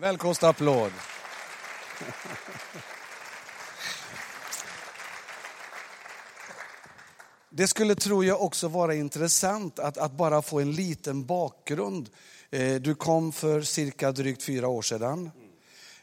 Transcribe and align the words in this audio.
Välkosta 0.00 0.48
applåd. 0.48 0.92
Det 7.50 7.68
skulle, 7.68 7.94
tror 7.94 8.24
jag, 8.24 8.42
också 8.42 8.68
vara 8.68 8.94
intressant 8.94 9.78
att, 9.78 9.98
att 9.98 10.12
bara 10.12 10.42
få 10.42 10.60
en 10.60 10.72
liten 10.72 11.26
bakgrund. 11.26 12.08
Eh, 12.50 12.74
Du 12.74 12.94
kom 12.94 13.32
för 13.32 13.62
cirka 13.62 14.12
drygt 14.12 14.42
fyra 14.42 14.68
år 14.68 14.82
sedan 14.82 15.30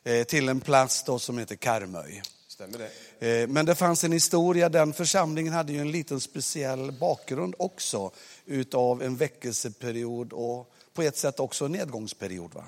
eh, 0.03 0.23
till 0.23 0.49
en 0.49 0.59
plats 0.59 1.03
då 1.03 1.19
som 1.19 1.37
heter 1.37 1.55
Karmöy. 1.55 2.21
Stämmer 2.47 2.77
det? 3.19 3.41
Eh, 3.41 3.47
Men 3.47 3.65
det 3.65 3.75
fanns 3.75 4.03
en 4.03 4.11
historia, 4.11 4.69
den 4.69 4.93
församlingen 4.93 5.53
hade 5.53 5.73
ju 5.73 5.79
en 5.81 5.91
liten 5.91 6.19
speciell 6.19 6.91
bakgrund 6.91 7.55
också 7.59 8.11
utav 8.45 9.03
en 9.03 9.15
väckelseperiod 9.15 10.33
och 10.33 10.73
på 10.93 11.01
ett 11.01 11.17
sätt 11.17 11.39
också 11.39 11.65
en 11.65 11.71
nedgångsperiod. 11.71 12.53
Va? 12.53 12.63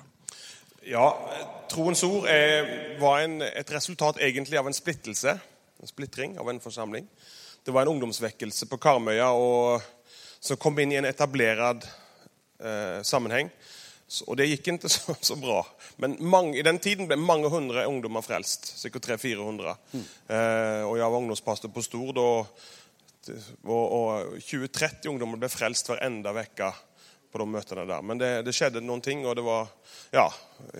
Ja, 0.82 1.30
Troens 1.70 2.04
ord 2.04 2.26
är, 2.26 2.98
var 2.98 3.20
en, 3.20 3.42
ett 3.42 3.72
resultat 3.72 4.18
egentlig 4.18 4.58
av 4.58 4.66
en 4.66 4.74
splittelse, 4.74 5.38
en 5.80 5.86
splittring 5.86 6.38
av 6.38 6.50
en 6.50 6.60
församling. 6.60 7.06
Det 7.64 7.70
var 7.70 7.82
en 7.82 7.88
ungdomsväckelse 7.88 8.66
på 8.66 8.78
Karmøya 8.78 9.30
och, 9.30 9.82
som 10.40 10.56
kom 10.56 10.78
in 10.78 10.92
i 10.92 10.94
en 10.94 11.04
etablerad 11.04 11.86
eh, 12.62 13.02
sammanhang. 13.02 13.50
Så, 14.06 14.24
och 14.24 14.36
det 14.36 14.46
gick 14.46 14.68
inte 14.68 14.88
så, 14.88 15.14
så 15.20 15.36
bra. 15.36 15.66
Men 15.96 16.16
mange, 16.20 16.58
i 16.58 16.62
den 16.62 16.78
tiden 16.78 17.06
blev 17.06 17.18
många 17.18 17.48
hundra 17.48 17.84
ungdomar 17.84 18.22
frälst, 18.22 18.78
säkert 18.78 19.08
300-400. 19.08 19.68
Eh, 20.28 20.88
och 20.88 20.98
jag 20.98 21.10
var 21.10 21.18
ungdomspastor 21.18 21.68
på 21.68 21.82
Stor 21.82 22.12
då, 22.12 22.46
och, 23.62 24.04
och 24.04 24.36
20-30 24.36 25.08
ungdomar 25.08 25.36
blev 25.36 25.48
frälst 25.48 25.88
varenda 25.88 26.32
vecka 26.32 26.74
på 27.32 27.38
de 27.38 27.50
mötena 27.50 27.84
där. 27.84 28.02
Men 28.02 28.18
det, 28.18 28.42
det 28.42 28.52
skedde 28.52 28.80
någonting 28.80 29.26
och 29.26 29.36
det 29.36 29.42
var, 29.42 29.66
ja, 30.10 30.34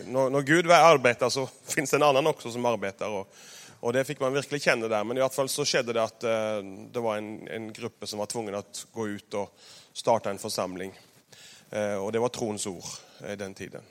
när, 0.06 0.30
när 0.30 0.40
Gud 0.40 0.70
arbetar 0.70 1.30
så 1.30 1.48
finns 1.64 1.90
det 1.90 1.96
en 1.96 2.02
annan 2.02 2.26
också 2.26 2.50
som 2.50 2.64
arbetar. 2.64 3.08
Och, 3.08 3.34
och 3.80 3.92
det 3.92 4.04
fick 4.04 4.20
man 4.20 4.32
verkligen 4.32 4.60
känna 4.60 4.88
där. 4.88 5.04
Men 5.04 5.16
i 5.16 5.20
alla 5.20 5.30
fall 5.30 5.48
så 5.48 5.64
skedde 5.64 5.92
det 5.92 6.02
att 6.02 6.24
eh, 6.24 6.58
det 6.92 7.00
var 7.00 7.16
en, 7.16 7.48
en 7.48 7.72
grupp 7.72 8.08
som 8.08 8.18
var 8.18 8.26
tvungen 8.26 8.54
att 8.54 8.86
gå 8.92 9.08
ut 9.08 9.34
och 9.34 9.58
starta 9.92 10.30
en 10.30 10.38
församling. 10.38 10.98
Eh, 11.70 11.94
och 11.94 12.12
det 12.12 12.18
var 12.18 12.28
trons 12.28 12.66
ord 12.66 12.84
eh, 13.24 13.32
i 13.32 13.36
den 13.36 13.54
tiden. 13.54 13.82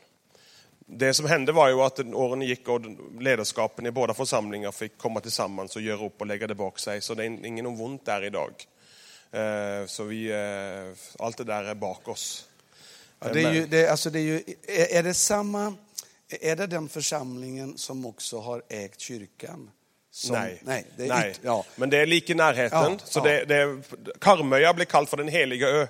Det 0.91 1.13
som 1.13 1.25
hände 1.25 1.51
var 1.51 1.69
ju 1.69 1.81
att 1.81 1.99
åren 1.99 2.41
gick 2.41 2.67
och 2.67 2.81
ledarskapen 3.19 3.85
i 3.85 3.91
båda 3.91 4.13
församlingar 4.13 4.71
fick 4.71 4.97
komma 4.97 5.19
tillsammans 5.19 5.75
och 5.75 5.81
göra 5.81 6.05
upp 6.05 6.21
och 6.21 6.27
lägga 6.27 6.47
det 6.47 6.55
bak 6.55 6.79
sig. 6.79 7.01
Så 7.01 7.13
det 7.13 7.23
är 7.23 7.45
ingen 7.45 7.65
ont 7.65 8.05
där 8.05 8.25
idag. 8.25 8.51
Eh, 9.31 9.85
så 9.85 10.03
vi, 10.03 10.31
eh, 10.31 11.23
allt 11.25 11.37
det 11.37 11.43
där 11.43 11.63
är 11.63 11.75
bak 11.75 12.07
oss. 12.07 12.48
Ja, 13.19 13.27
det 13.33 13.43
är, 13.43 13.51
ju, 13.53 13.65
det, 13.65 13.87
alltså 13.87 14.09
det 14.09 14.19
är, 14.19 14.23
ju, 14.23 14.43
är, 14.67 14.95
är 14.97 15.03
det 15.03 15.13
samma, 15.13 15.73
är 16.41 16.55
det 16.55 16.67
den 16.67 16.89
församlingen 16.89 17.77
som 17.77 18.05
också 18.05 18.39
har 18.39 18.61
ägt 18.69 18.99
kyrkan? 18.99 19.69
Som, 20.11 20.35
Nej, 20.35 20.61
nej, 20.65 20.85
det 20.97 21.03
är 21.03 21.07
Nej. 21.07 21.29
Yt, 21.31 21.39
ja. 21.43 21.65
men 21.75 21.89
det 21.89 21.97
är 21.97 22.05
lika 22.05 22.33
i 22.33 22.35
närheten. 22.35 22.91
Ja, 22.91 22.97
så 23.05 23.19
ja. 23.19 23.23
Det, 23.23 23.45
det, 23.45 23.81
Karmøya 24.19 24.73
blir 24.73 24.85
kallad 24.85 25.09
för 25.09 25.17
den 25.17 25.27
heliga 25.27 25.67
ö. 25.67 25.87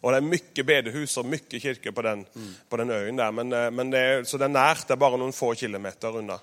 Och 0.00 0.10
det 0.10 0.16
är 0.16 0.20
mycket 0.20 0.66
bedehus 0.66 1.16
och 1.16 1.24
mycket 1.24 1.62
kyrkor 1.62 1.90
på 1.90 2.02
den, 2.02 2.26
Mm. 2.36 2.54
på 2.68 2.76
den 2.76 2.90
ön 2.90 3.16
där. 3.16 3.32
Men, 3.32 3.52
eh, 3.52 3.70
men 3.70 3.90
det, 3.90 3.98
är- 3.98 4.24
så 4.24 4.36
det 4.38 4.44
är 4.44 4.48
närt, 4.48 4.88
det 4.88 4.94
är 4.94 4.96
bara 4.96 5.16
några 5.16 5.32
få 5.32 5.54
kilometer 5.54 6.16
undan. 6.16 6.38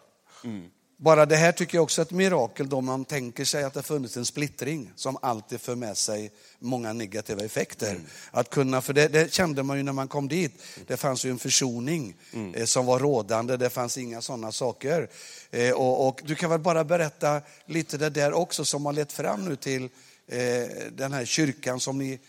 Bara 0.99 1.25
det 1.25 1.35
här 1.35 1.51
tycker 1.51 1.77
jag 1.77 1.83
också 1.83 2.01
är 2.01 2.05
ett 2.05 2.11
mirakel 2.11 2.69
då 2.69 2.81
man 2.81 3.05
tänker 3.05 3.45
sig 3.45 3.63
att 3.63 3.73
det 3.73 3.83
funnits 3.83 4.17
en 4.17 4.25
splittring 4.25 4.91
som 4.95 5.17
alltid 5.21 5.61
för 5.61 5.75
med 5.75 5.97
sig 5.97 6.31
många 6.59 6.93
negativa 6.93 7.43
effekter. 7.45 7.89
Mm. 7.89 8.01
Att 8.31 8.49
kunna, 8.49 8.81
för 8.81 8.93
det, 8.93 9.07
det 9.07 9.33
kände 9.33 9.63
man 9.63 9.77
ju 9.77 9.83
när 9.83 9.93
man 9.93 10.07
kom 10.07 10.27
dit. 10.27 10.51
Det 10.87 10.97
fanns 10.97 11.25
ju 11.25 11.29
en 11.29 11.39
försoning 11.39 12.15
Mm. 12.33 12.55
eh, 12.55 12.65
som 12.65 12.85
var 12.85 12.99
rådande, 12.99 13.57
det 13.57 13.69
fanns 13.69 13.97
inga 13.97 14.21
sådana 14.21 14.51
saker. 14.51 15.09
Eh, 15.51 15.71
och, 15.71 16.07
och 16.07 16.21
du 16.23 16.35
kan 16.35 16.49
väl 16.49 16.59
bara 16.59 16.83
berätta 16.83 17.41
lite 17.65 17.97
det 17.97 18.09
där 18.09 18.33
också 18.33 18.65
som 18.65 18.85
har 18.85 18.93
lett 18.93 19.11
fram 19.13 19.45
nu 19.45 19.55
till 19.55 19.83
eh, 20.27 20.39
den 20.91 21.13
här 21.13 21.25
kyrkan 21.25 21.79
som 21.79 21.97
ni 21.97 22.19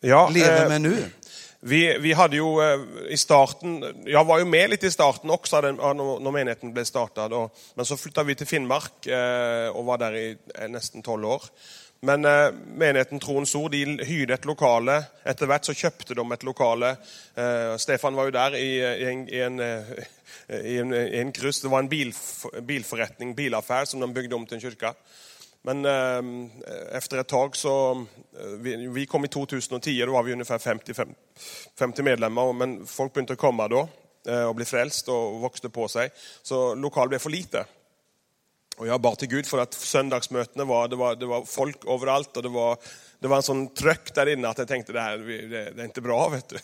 Ja, 0.00 0.28
lever 0.28 0.62
eh, 0.62 0.68
med 0.68 0.80
nu. 0.80 1.10
Vi, 1.66 1.98
vi 1.98 2.12
hade 2.12 2.36
ju 2.36 2.72
eh, 2.72 2.80
i 3.08 3.16
starten, 3.16 3.84
jag 4.04 4.24
var 4.24 4.38
ju 4.38 4.44
med 4.44 4.70
lite 4.70 4.86
i 4.86 4.90
starten 4.90 5.30
också 5.30 5.60
den- 5.60 5.74
när 5.76 6.30
menigheten 6.30 6.72
blev 6.72 6.84
startad. 6.84 7.32
Och, 7.32 7.56
men 7.74 7.84
så 7.84 7.96
flyttade 7.96 8.26
vi 8.26 8.34
till 8.34 8.46
Finnmark 8.46 9.06
eh, 9.06 9.68
och 9.68 9.84
var 9.84 9.98
där 9.98 10.16
i 10.16 10.36
eh, 10.54 10.68
nästan 10.68 11.02
12 11.02 11.24
år. 11.26 11.42
Men 12.00 12.24
eh, 12.24 12.48
menigheten 12.76 13.20
Troens 13.20 13.54
Ord 13.54 13.70
de 13.70 13.84
hyrde 14.04 14.34
ett 14.34 14.44
lokale. 14.44 15.04
Etter 15.24 15.46
hvert 15.46 15.64
så 15.64 15.74
köpte 15.74 16.14
de 16.14 16.32
ett 16.32 16.42
lokale. 16.42 16.96
Eh, 17.34 17.76
Stefan 17.76 18.14
var 18.14 18.24
ju 18.24 18.30
där 18.30 18.56
i, 18.56 18.76
i, 18.78 19.04
en, 19.04 19.28
i, 19.28 19.38
en, 19.40 19.60
i, 20.64 20.78
en, 20.78 20.94
i 20.94 21.18
en 21.18 21.32
kryss. 21.32 21.62
Det 21.62 21.68
var 21.68 21.78
en 21.78 21.88
bilf, 21.88 22.44
bilförrättning, 22.62 23.34
bilaffär 23.34 23.84
som 23.84 24.00
de 24.00 24.12
byggde 24.12 24.34
om 24.34 24.46
till 24.46 24.54
en 24.54 24.60
kyrka. 24.60 24.94
Men 25.66 25.84
ehm, 25.84 26.50
eh, 26.66 26.96
efter 26.96 27.18
ett 27.18 27.28
tag 27.28 27.56
så, 27.56 27.90
eh, 28.40 28.46
vi, 28.90 29.06
kom 29.06 29.24
i 29.24 29.28
2010, 29.28 30.04
då 30.06 30.12
var 30.12 30.22
vi 30.22 30.32
ungefär 30.32 30.58
50, 30.58 30.94
50 31.78 32.02
medlemmar, 32.02 32.52
men 32.52 32.86
folk 32.86 33.12
började 33.12 33.36
komma 33.36 33.68
då 33.68 33.88
eh, 34.28 34.44
och 34.44 34.54
bli 34.54 34.64
frälst 34.64 35.08
och 35.08 35.44
växte 35.44 35.68
på 35.68 35.88
sig. 35.88 36.10
Så 36.42 36.74
lokal 36.74 37.08
blev 37.08 37.18
för 37.18 37.30
lite. 37.30 37.64
Och 38.76 38.86
jag 38.86 39.00
bad 39.00 39.18
till 39.18 39.28
Gud 39.28 39.46
för 39.46 39.58
att 39.58 39.74
söndagsmötena 39.74 40.64
var, 40.64 40.88
det 40.88 40.96
var, 40.96 41.16
det 41.16 41.26
var 41.26 41.44
folk 41.44 41.88
överallt 41.88 42.36
och 42.36 42.42
det 42.42 42.48
var, 42.48 42.76
det 43.18 43.28
var 43.28 43.36
en 43.36 43.42
sån 43.42 43.74
tryck 43.74 44.14
där 44.14 44.26
inne 44.26 44.48
att 44.48 44.58
jag 44.58 44.68
tänkte 44.68 44.92
det 44.92 45.00
här 45.00 45.18
det, 45.18 45.70
det 45.70 45.82
är 45.82 45.84
inte 45.84 46.00
bra. 46.00 46.28
Vet 46.32 46.48
du. 46.48 46.58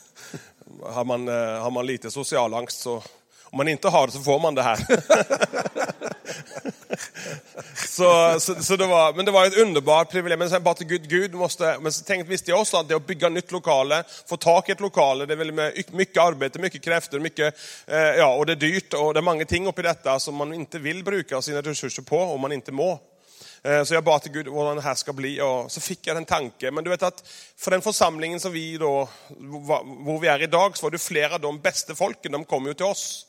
Har, 0.83 1.05
man, 1.05 1.29
har 1.29 1.71
man 1.71 1.87
lite 1.87 2.11
social 2.11 2.55
angst 2.55 2.81
så, 2.81 3.03
om 3.45 3.57
man 3.57 3.69
inte 3.69 3.89
har 3.89 4.07
det 4.07 4.13
så 4.13 4.21
får 4.21 4.41
man 4.41 4.55
det 4.55 4.63
här. 4.63 4.87
Så, 7.89 8.41
så, 8.41 8.63
så 8.63 8.77
det 8.77 8.87
var, 8.87 9.13
men 9.13 9.25
det 9.25 9.31
var 9.31 9.47
ett 9.47 9.57
underbart 9.59 10.11
privilegium. 10.11 10.39
Men 10.39 10.51
sen 10.51 10.63
bara 10.63 10.75
till 10.75 10.87
Gud, 10.87 11.09
Gud 11.09 11.35
måste, 11.35 11.79
men 11.81 11.93
så 11.93 12.05
tänkte, 12.05 12.31
visste 12.31 12.51
jag 12.51 12.61
också 12.61 12.77
att 12.77 12.89
det 12.89 12.95
att 12.97 13.07
bygga 13.07 13.29
nytt 13.29 13.53
lokale, 13.53 14.05
få 14.29 14.37
tag 14.37 14.65
i 14.69 14.73
ett 14.73 14.81
lokale, 14.81 15.27
det 15.27 15.35
är 15.35 15.37
väl 15.37 15.53
med 15.53 15.83
mycket 15.91 16.23
arbete, 16.23 16.59
mycket 16.59 16.83
krafter, 16.83 17.19
mycket, 17.19 17.55
eh, 17.87 17.99
ja, 17.99 18.35
och 18.35 18.47
det 18.47 18.53
är 18.53 18.57
dyrt 18.57 18.95
och 18.95 19.15
det 19.15 19.21
är 19.21 19.23
många 19.23 19.45
ting 19.45 19.67
uppe 19.67 19.81
i 19.81 19.85
detta 19.85 20.21
som 20.21 20.35
man 20.35 20.55
inte 20.55 20.79
vill 20.79 21.05
bruka 21.05 21.43
sina 21.43 21.61
resurser 21.63 22.03
på 22.03 22.19
om 22.21 22.41
man 22.41 22.53
inte 22.53 22.73
må. 22.73 23.01
Eh, 23.63 23.85
Så 23.85 23.95
jag 23.95 24.05
bad 24.05 24.23
till 24.23 24.33
Gud 24.33 24.49
vad 24.49 24.77
det 24.77 24.83
här 24.83 24.95
ska 24.95 25.13
bli 25.13 25.41
och 25.41 25.73
så 25.73 25.81
fick 25.81 26.07
jag 26.07 26.17
en 26.17 26.25
tanke. 26.25 26.71
Men 26.71 26.85
du 26.85 26.91
vet 26.91 27.03
att 27.03 27.29
för 27.57 27.71
den 27.71 27.83
församlingen 27.83 28.41
som 28.41 28.53
vi 28.53 28.79
då, 28.79 29.09
var- 29.39 30.21
vi 30.21 30.29
är 30.29 30.43
idag, 30.43 30.77
så 30.77 30.87
var 30.87 30.91
det 30.91 30.99
flera 30.99 31.35
av 31.35 31.41
de 31.41 31.61
bästa 31.61 31.95
folken, 31.95 32.33
de 32.33 32.45
kom 32.45 32.67
ju 32.67 32.75
till 32.75 32.87
oss. 32.87 33.27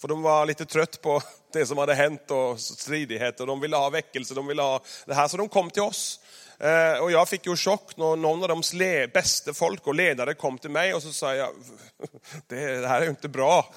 För 0.00 0.08
de 0.08 0.22
var 0.22 0.46
lite 0.46 0.66
trött 0.66 1.02
på 1.02 1.22
det 1.52 1.66
som 1.66 1.78
hade 1.78 1.94
hänt 1.94 2.30
och 2.30 2.60
stridigheter. 2.60 3.46
De 3.46 3.60
ville 3.60 3.76
ha 3.76 3.90
väckelse, 3.90 4.34
de 4.34 4.46
ville 4.46 4.62
ha 4.62 4.80
det 5.06 5.14
här. 5.14 5.28
Så 5.28 5.36
de 5.36 5.48
kom 5.48 5.70
till 5.70 5.82
oss. 5.82 6.20
Eh, 6.58 7.02
och 7.02 7.10
jag 7.10 7.28
fick 7.28 7.46
ju 7.46 7.56
chock 7.56 7.96
när 7.96 8.16
någon 8.16 8.42
av 8.42 8.48
deras 8.48 9.12
bästa 9.12 9.54
folk 9.54 9.86
och 9.86 9.94
ledare 9.94 10.34
kom 10.34 10.58
till 10.58 10.70
mig 10.70 10.94
och 10.94 11.02
så 11.02 11.12
sa 11.12 11.34
jag, 11.34 11.48
det, 12.46 12.88
här 12.88 13.00
är 13.00 13.04
ju 13.04 13.10
inte 13.10 13.28
bra. 13.28 13.66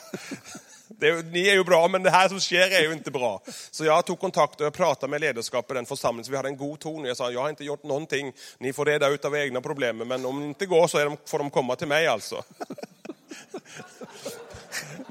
Det, 0.91 1.25
ni 1.25 1.47
är 1.47 1.53
ju 1.53 1.63
bra, 1.63 1.87
men 1.87 2.03
det 2.03 2.09
här 2.09 2.29
som 2.29 2.39
sker 2.39 2.71
är 2.71 2.81
ju 2.81 2.93
inte 2.93 3.11
bra. 3.11 3.41
Så 3.71 3.85
jag 3.85 4.05
tog 4.05 4.19
kontakt 4.19 4.59
och 4.59 4.65
jag 4.65 4.73
pratade 4.73 5.11
med 5.11 5.21
ledarskapet 5.21 5.71
i 5.71 5.73
den 5.73 5.85
församlingen, 5.85 6.25
så 6.25 6.31
vi 6.31 6.37
hade 6.37 6.49
en 6.49 6.57
god 6.57 6.79
ton. 6.79 7.05
Jag 7.05 7.17
sa, 7.17 7.31
jag 7.31 7.41
har 7.41 7.49
inte 7.49 7.63
gjort 7.63 7.83
någonting, 7.83 8.33
ni 8.57 8.73
får 8.73 8.85
reda 8.85 9.07
ut 9.07 9.25
av 9.25 9.35
egna 9.35 9.61
problem, 9.61 9.97
men 9.97 10.25
om 10.25 10.39
det 10.39 10.45
inte 10.45 10.65
går 10.65 10.87
så 10.87 10.97
är 10.97 11.05
de, 11.05 11.17
får 11.25 11.37
de 11.37 11.49
komma 11.49 11.75
till 11.75 11.87
mig 11.87 12.07
alltså. 12.07 12.43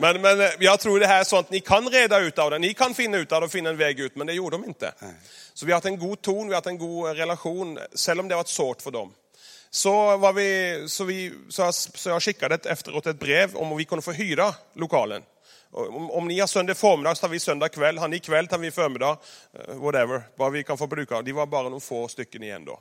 Men, 0.01 0.21
men 0.21 0.41
eh, 0.41 0.51
jag 0.59 0.81
tror 0.81 1.01
det 1.01 1.07
här 1.07 1.21
är 1.21 1.25
sånt 1.25 1.51
ni 1.51 1.61
kan 1.61 1.89
reda 1.89 2.19
ut 2.19 2.39
av 2.39 2.51
det. 2.51 2.59
Ni 2.59 2.75
kan 2.75 2.95
finna 2.95 3.17
ut 3.19 3.33
av 3.33 3.41
det 3.41 3.45
och 3.45 3.53
finna 3.53 3.71
en 3.71 3.77
väg 3.77 4.01
ut, 4.01 4.17
men 4.17 4.27
det 4.27 4.33
gjorde 4.33 4.57
de 4.57 4.65
inte. 4.65 4.93
Så 5.55 5.67
vi 5.67 5.73
har 5.73 5.77
haft 5.77 5.87
en 5.87 5.99
god 5.99 6.23
ton, 6.23 6.47
vi 6.49 6.55
har 6.55 6.55
haft 6.55 6.67
en 6.67 6.79
god 6.79 7.09
eh, 7.09 7.15
relation, 7.15 7.79
även 8.09 8.21
om 8.21 8.29
det 8.29 8.35
har 8.35 8.39
varit 8.39 8.49
svårt 8.49 8.83
för 8.83 8.91
dem. 8.91 9.13
Så, 9.71 10.17
var 10.17 10.33
vi, 10.33 10.85
så, 10.89 11.05
vi, 11.05 11.33
så, 11.49 11.63
jag, 11.63 11.75
så 11.75 12.09
jag 12.09 12.23
skickade 12.23 12.55
ett, 12.55 12.67
efteråt 12.67 13.07
ett 13.07 13.19
brev 13.21 13.57
om 13.57 13.77
vi 13.77 13.85
kunde 13.85 14.03
få 14.03 14.13
hyra 14.13 14.55
lokalen. 14.75 15.23
Om, 15.71 16.11
om 16.11 16.29
ni 16.29 16.41
har 16.41 16.47
söndag 16.47 16.75
förmiddag 16.75 17.15
så 17.15 17.21
tar 17.21 17.29
vi 17.29 17.41
söndag 17.41 17.69
kväll, 17.69 17.99
har 17.99 18.09
ni 18.09 18.19
kväll 18.19 18.47
tar 18.47 18.59
vi 18.59 18.71
förmiddag. 18.71 19.19
eh, 19.69 19.75
Whatever, 19.75 20.23
vad 20.37 20.53
vi 20.53 20.65
kan 20.65 20.79
få 20.79 20.87
bruka. 20.87 21.23
De 21.23 21.33
var 21.33 21.47
bara 21.47 21.63
några 21.63 21.81
få 21.81 22.09
stycken 22.09 22.43
igen 22.43 22.65
då. 22.65 22.81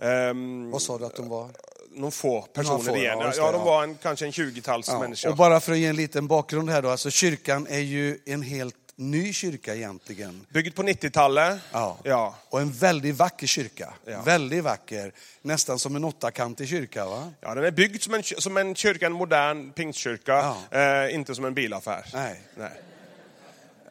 Ehm, 0.00 0.70
Vad 0.70 0.82
sa 0.82 0.98
du 0.98 1.04
att 1.04 1.16
de 1.16 1.28
var? 1.28 1.48
några 1.92 2.10
få 2.10 2.42
personer 2.42 2.78
få, 2.78 2.90
ja, 2.90 2.96
igen. 2.96 3.18
Ja, 3.18 3.26
det, 3.26 3.36
de 3.36 3.54
ja. 3.54 3.64
var 3.64 3.82
en, 3.82 3.94
kanske 4.02 4.26
en 4.26 4.32
20-tals 4.32 4.88
Ja, 4.88 4.98
människor. 5.00 5.30
och 5.30 5.36
bara 5.36 5.60
för 5.60 5.72
att 5.72 5.78
ge 5.78 5.86
en 5.86 5.96
liten 5.96 6.26
bakgrund 6.26 6.70
här 6.70 6.82
då, 6.82 6.88
alltså 6.88 7.10
kyrkan 7.10 7.66
är 7.70 7.78
ju 7.78 8.18
en 8.26 8.42
helt 8.42 8.76
ny 8.96 9.32
kyrka 9.32 9.74
egentligen. 9.74 10.46
Byggd 10.48 10.74
på 10.74 10.82
90-talet. 10.82 11.60
Ja. 11.72 11.98
ja. 12.04 12.34
Och 12.50 12.60
en 12.60 12.72
väldigt 12.72 13.16
vacker 13.16 13.46
kyrka. 13.46 13.94
Ja. 14.04 14.22
Väldigt 14.22 14.64
vacker. 14.64 15.12
Nästan 15.42 15.78
som 15.78 15.96
en 15.96 16.04
åttakantig 16.04 16.68
kyrka 16.68 17.06
va? 17.06 17.32
Ja, 17.40 17.54
den 17.54 17.64
är 17.64 17.70
byggd 17.70 18.02
som 18.02 18.14
en, 18.14 18.22
som 18.22 18.56
en 18.56 18.74
kyrka, 18.74 19.06
en 19.06 19.12
modern 19.12 19.72
pingstkyrka, 19.72 20.54
eh, 20.70 21.14
inte 21.14 21.34
som 21.34 21.44
en 21.44 21.54
bilaffär. 21.54 22.06
Nej. 22.12 22.40
Nej. 22.54 22.70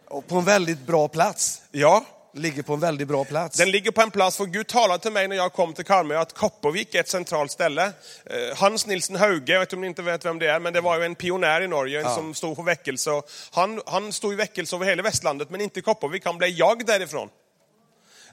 Och 0.08 0.28
på 0.28 0.36
en 0.36 0.46
väldigt 0.46 0.80
bra 0.80 1.08
plats. 1.08 1.62
Ja, 1.72 2.06
Ligger 2.34 2.64
på 2.64 2.74
en 2.74 2.80
väldigt 2.80 3.08
bra 3.08 3.26
plats. 3.26 3.58
Den 3.58 3.72
ligger 3.72 3.92
på 3.92 4.02
en 4.02 4.12
plats, 4.12 4.38
för 4.38 4.46
Gud 4.46 4.68
talade 4.68 5.04
till 5.04 5.12
mig 5.12 5.28
när 5.28 5.36
jag 5.36 5.54
kom 5.54 5.74
till 5.74 5.86
Karmö 5.86 6.18
att 6.18 6.34
Kopervik 6.34 6.96
är 6.96 7.00
ett 7.00 7.10
centralt 7.10 7.52
ställe. 7.52 7.84
Eh, 8.26 8.58
Hans 8.58 8.88
Nilsen 8.88 9.16
Hauge, 9.16 9.54
jag 9.54 9.60
vet 9.60 9.74
om 9.74 9.82
ni 9.82 9.88
inte 9.88 10.02
vet 10.02 10.26
vem 10.26 10.40
det 10.40 10.48
är, 10.48 10.60
men 10.60 10.74
det 10.74 10.82
var 10.82 11.00
ju 11.00 11.06
en 11.06 11.16
pionjär 11.16 11.62
i 11.62 11.68
Norge 11.68 12.02
Ja. 12.02 12.16
som 12.16 12.34
stod 12.34 12.56
för 12.56 12.64
väckelse. 12.64 13.22
Han, 13.52 13.82
han 13.86 14.14
stod 14.14 14.34
i 14.34 14.36
väckelse 14.36 14.76
över 14.76 14.86
hela 14.86 15.04
västlandet, 15.04 15.50
men 15.50 15.62
inte 15.62 15.80
i 15.80 15.84
Kopervik. 15.84 16.26
Han 16.26 16.38
blev 16.38 16.50
jagd 16.50 16.88
därifrån. 16.88 17.30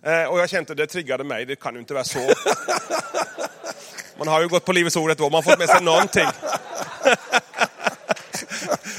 Eh, 0.03 0.25
Och 0.25 0.39
jag 0.41 0.49
kände 0.51 0.75
det 0.75 0.87
triggade 0.87 1.25
mig, 1.25 1.45
det 1.45 1.57
kan 1.57 1.75
ju 1.75 1.81
inte 1.81 1.95
vara 1.95 2.05
så. 2.05 2.19
Man 4.19 4.29
har 4.29 4.41
ju 4.41 4.49
gått 4.49 4.65
på 4.65 4.73
Livets 4.73 4.97
Ord 4.97 5.11
ett 5.11 5.21
år, 5.21 5.31
man 5.31 5.35
har 5.45 5.51
fått 5.51 5.59
med 5.59 5.69
sig 5.69 5.83
någonting. 5.83 6.27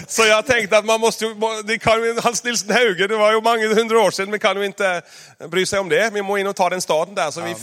Så 0.08 0.26
jag 0.26 0.46
tänkte 0.46 0.78
att 0.78 0.86
man 0.86 1.00
måste 1.00 1.36
det 1.64 1.80
kan 1.80 2.20
Hans 2.24 2.44
Nilsen 2.44 2.72
Hauge, 2.72 3.08
det 3.08 3.16
var 3.16 3.32
ju 3.32 3.42
många 3.42 3.68
hundra 3.68 4.00
år 4.02 4.12
sedan, 4.12 4.30
men 4.30 4.40
kan 4.40 4.58
ju 4.58 4.66
inte 4.66 5.02
bry 5.48 5.66
sig 5.66 5.80
om 5.80 5.90
det. 5.90 6.10
Vi 6.14 6.22
må 6.22 6.38
in 6.38 6.48
och 6.48 6.56
ta 6.56 6.70
den 6.70 6.82
staden 6.82 7.16
där. 7.16 7.32
Så 7.32 7.42
vi, 7.42 7.56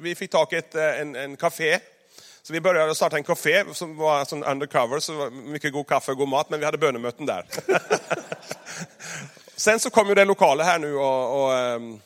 vi 0.00 0.14
fick 0.14 0.30
tag 0.30 0.52
i 0.52 0.56
ett, 0.56 0.74
eh, 0.74 1.00
en, 1.00 1.16
en 1.16 1.36
café. 1.36 1.78
Så 2.42 2.52
vi 2.52 2.60
började 2.60 2.94
starta 2.94 3.16
en 3.16 3.24
café 3.24 3.64
som 3.72 3.96
var 3.96 4.24
sån 4.24 4.44
undercover, 4.44 4.98
så 4.98 5.30
mycket 5.30 5.72
god 5.72 5.86
kaffe 5.86 6.12
och 6.12 6.18
god 6.18 6.28
mat, 6.28 6.50
men 6.50 6.60
vi 6.60 6.64
hade 6.64 6.78
bönemöten 6.78 7.26
där. 7.26 7.44
Sen 9.56 9.80
så 9.80 9.90
kom 9.90 10.08
ju 10.08 10.14
det 10.14 10.24
lokala 10.24 10.64
här 10.64 10.78
nu 10.78 10.94
och, 10.94 11.44
och 11.44 11.54
ehm, 11.54 12.00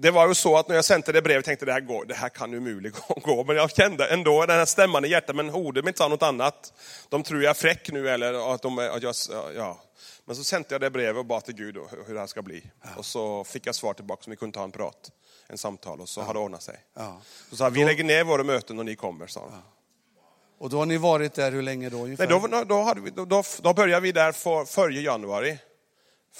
det 0.00 0.10
var 0.10 0.28
ju 0.28 0.34
så 0.34 0.56
att 0.56 0.68
när 0.68 0.74
jag 0.74 0.84
sände 0.84 1.12
det 1.12 1.22
brevet 1.22 1.44
tänkte 1.44 1.66
det 1.66 1.72
här, 1.72 1.80
går, 1.80 2.04
det 2.04 2.14
här 2.14 2.28
kan 2.28 2.54
umuligt 2.54 2.98
gå. 3.22 3.44
Men 3.44 3.56
jag 3.56 3.70
kände 3.70 4.06
ändå 4.06 4.46
den 4.46 4.58
här 4.58 4.64
stämman 4.64 5.04
i 5.04 5.08
hjärtat, 5.08 5.36
men 5.36 5.50
hodet 5.50 5.86
inte 5.86 5.98
sa 5.98 6.08
något 6.08 6.22
annat. 6.22 6.72
De 7.08 7.22
tror 7.22 7.42
jag 7.42 7.50
är 7.50 7.54
fräck 7.54 7.90
nu 7.92 8.08
eller 8.08 8.54
att 8.54 8.62
de 8.62 8.78
att 8.78 9.02
jag, 9.02 9.14
ja. 9.56 9.80
Men 10.24 10.36
så 10.36 10.44
sände 10.44 10.68
jag 10.70 10.80
det 10.80 10.90
brevet 10.90 11.16
och 11.16 11.26
bad 11.26 11.44
till 11.44 11.54
Gud 11.54 11.78
hur 12.06 12.14
det 12.14 12.20
här 12.20 12.26
ska 12.26 12.42
bli. 12.42 12.62
Och 12.96 13.06
så 13.06 13.44
fick 13.44 13.66
jag 13.66 13.74
svar 13.74 13.94
tillbaka 13.94 14.22
som 14.22 14.30
vi 14.30 14.36
kunde 14.36 14.54
ta 14.54 14.64
en 14.64 14.72
prat, 14.72 15.10
en 15.46 15.58
samtal 15.58 16.00
och 16.00 16.08
så 16.08 16.20
har 16.20 16.34
det 16.34 16.40
ordnat 16.40 16.62
sig. 16.62 16.76
Ja. 16.94 17.20
Så 17.50 17.56
sa 17.56 17.68
vi 17.68 17.84
lägger 17.84 18.04
ner 18.04 18.24
våra 18.24 18.44
möten 18.44 18.78
och 18.78 18.84
ni 18.84 18.96
kommer, 18.96 19.26
sa 19.26 19.40
han. 19.50 19.62
Och 20.58 20.70
då 20.70 20.78
har 20.78 20.86
ni 20.86 20.96
varit 20.96 21.34
där 21.34 21.52
hur 21.52 21.62
länge 21.62 21.88
då 21.88 22.04
ungefär? 22.04 22.28
Nej, 22.28 22.50
då, 22.50 22.64
då, 22.64 22.82
hade 22.82 23.00
vi, 23.00 23.10
då, 23.10 23.42
då, 23.62 23.74
började 23.74 24.00
vi 24.00 24.12
där 24.12 24.32
för, 24.32 24.64
förra 24.64 24.90
januari 24.90 25.58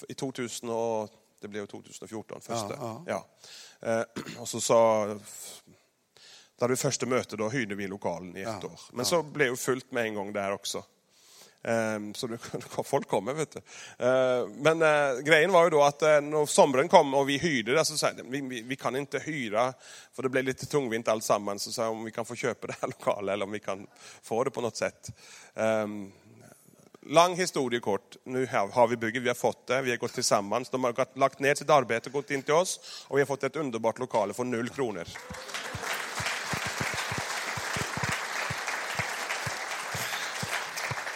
i 0.08 0.14
2000 0.14 0.68
och, 0.68 1.08
det 1.40 1.48
blev 1.48 1.66
2014 1.66 2.40
första. 2.40 2.75
Ja, 2.81 3.04
Ja, 3.06 3.26
Eh, 3.82 4.02
och 4.38 4.48
så 4.48 4.60
sa, 4.60 5.06
då 5.06 6.64
hade 6.64 6.72
vi 6.72 6.76
första 6.76 7.06
möte, 7.06 7.37
då 7.37 7.48
hyrde 7.48 7.75
vi 7.75 7.87
lokalen 7.88 8.37
i 8.37 8.40
ett 8.40 8.48
Ja, 8.62 8.69
år. 8.69 8.81
Men 8.92 9.04
så 9.04 9.22
blev 9.22 9.50
det 9.50 9.56
fullt 9.56 9.92
med 9.92 10.04
en 10.04 10.14
gång 10.14 10.32
där 10.32 10.52
också. 10.52 10.84
Ehm, 11.62 12.14
Så 12.14 12.28
folk 12.84 13.08
kommer, 13.08 13.32
vet 13.34 13.52
du. 13.52 13.60
Ehm, 14.04 14.52
Men 14.52 14.82
eh, 14.82 15.19
grejen 15.20 15.52
var 15.52 15.64
ju 15.64 15.70
då 15.70 15.82
att 15.82 16.02
eh, 16.02 16.20
när 16.20 16.46
sommaren 16.46 16.88
kom 16.88 17.14
och 17.14 17.28
vi 17.28 17.38
hyrde 17.38 17.75
det, 17.75 17.84
så 17.84 17.96
sa 17.98 18.10
vi, 18.25 18.40
vi, 18.40 18.62
vi 18.62 18.76
kan 18.76 18.96
inte 18.96 19.19
hyra, 19.19 19.75
för 20.12 20.22
det 20.22 20.28
blev 20.28 20.44
lite 20.44 20.66
tungvint 20.66 21.08
alltsammans. 21.08 21.62
Så 21.62 21.72
sa 21.72 21.88
om 21.88 22.04
vi 22.04 22.10
kan 22.10 22.25
få 22.25 22.34
köpa 22.34 22.66
det 22.66 22.75
här 22.81 22.88
lokalen 22.98 23.32
eller 23.34 23.44
om 23.46 23.52
vi 23.52 23.60
kan 23.60 23.86
få 24.22 24.44
det 24.44 24.50
på 24.50 24.60
något 24.60 24.76
sätt. 24.76 25.10
Ehm, 25.54 26.12
Lång 27.06 27.37
historia 27.37 27.81
kort, 27.81 28.17
nu 28.25 28.47
har 28.73 28.87
vi 28.88 28.97
bygget, 28.97 29.23
vi 29.23 29.29
har 29.29 29.35
fått 29.35 29.67
det, 29.67 29.82
vi 29.82 29.91
har 29.91 29.97
gått 29.99 30.12
tillsammans. 30.12 30.70
De 30.70 30.85
har 30.85 31.19
lagt 31.19 31.38
ner 31.38 31.55
sitt 31.55 31.70
arbete, 31.70 32.11
gått 32.11 32.31
in 32.31 32.43
till 32.43 32.55
oss 32.55 33.05
och 33.08 33.17
vi 33.17 33.20
har 33.20 33.26
fått 33.26 33.43
ett 33.44 33.56
underbart 33.56 33.99
lokal 33.99 34.32
för 34.32 34.44
noll 34.44 34.69
kronor. 34.69 35.05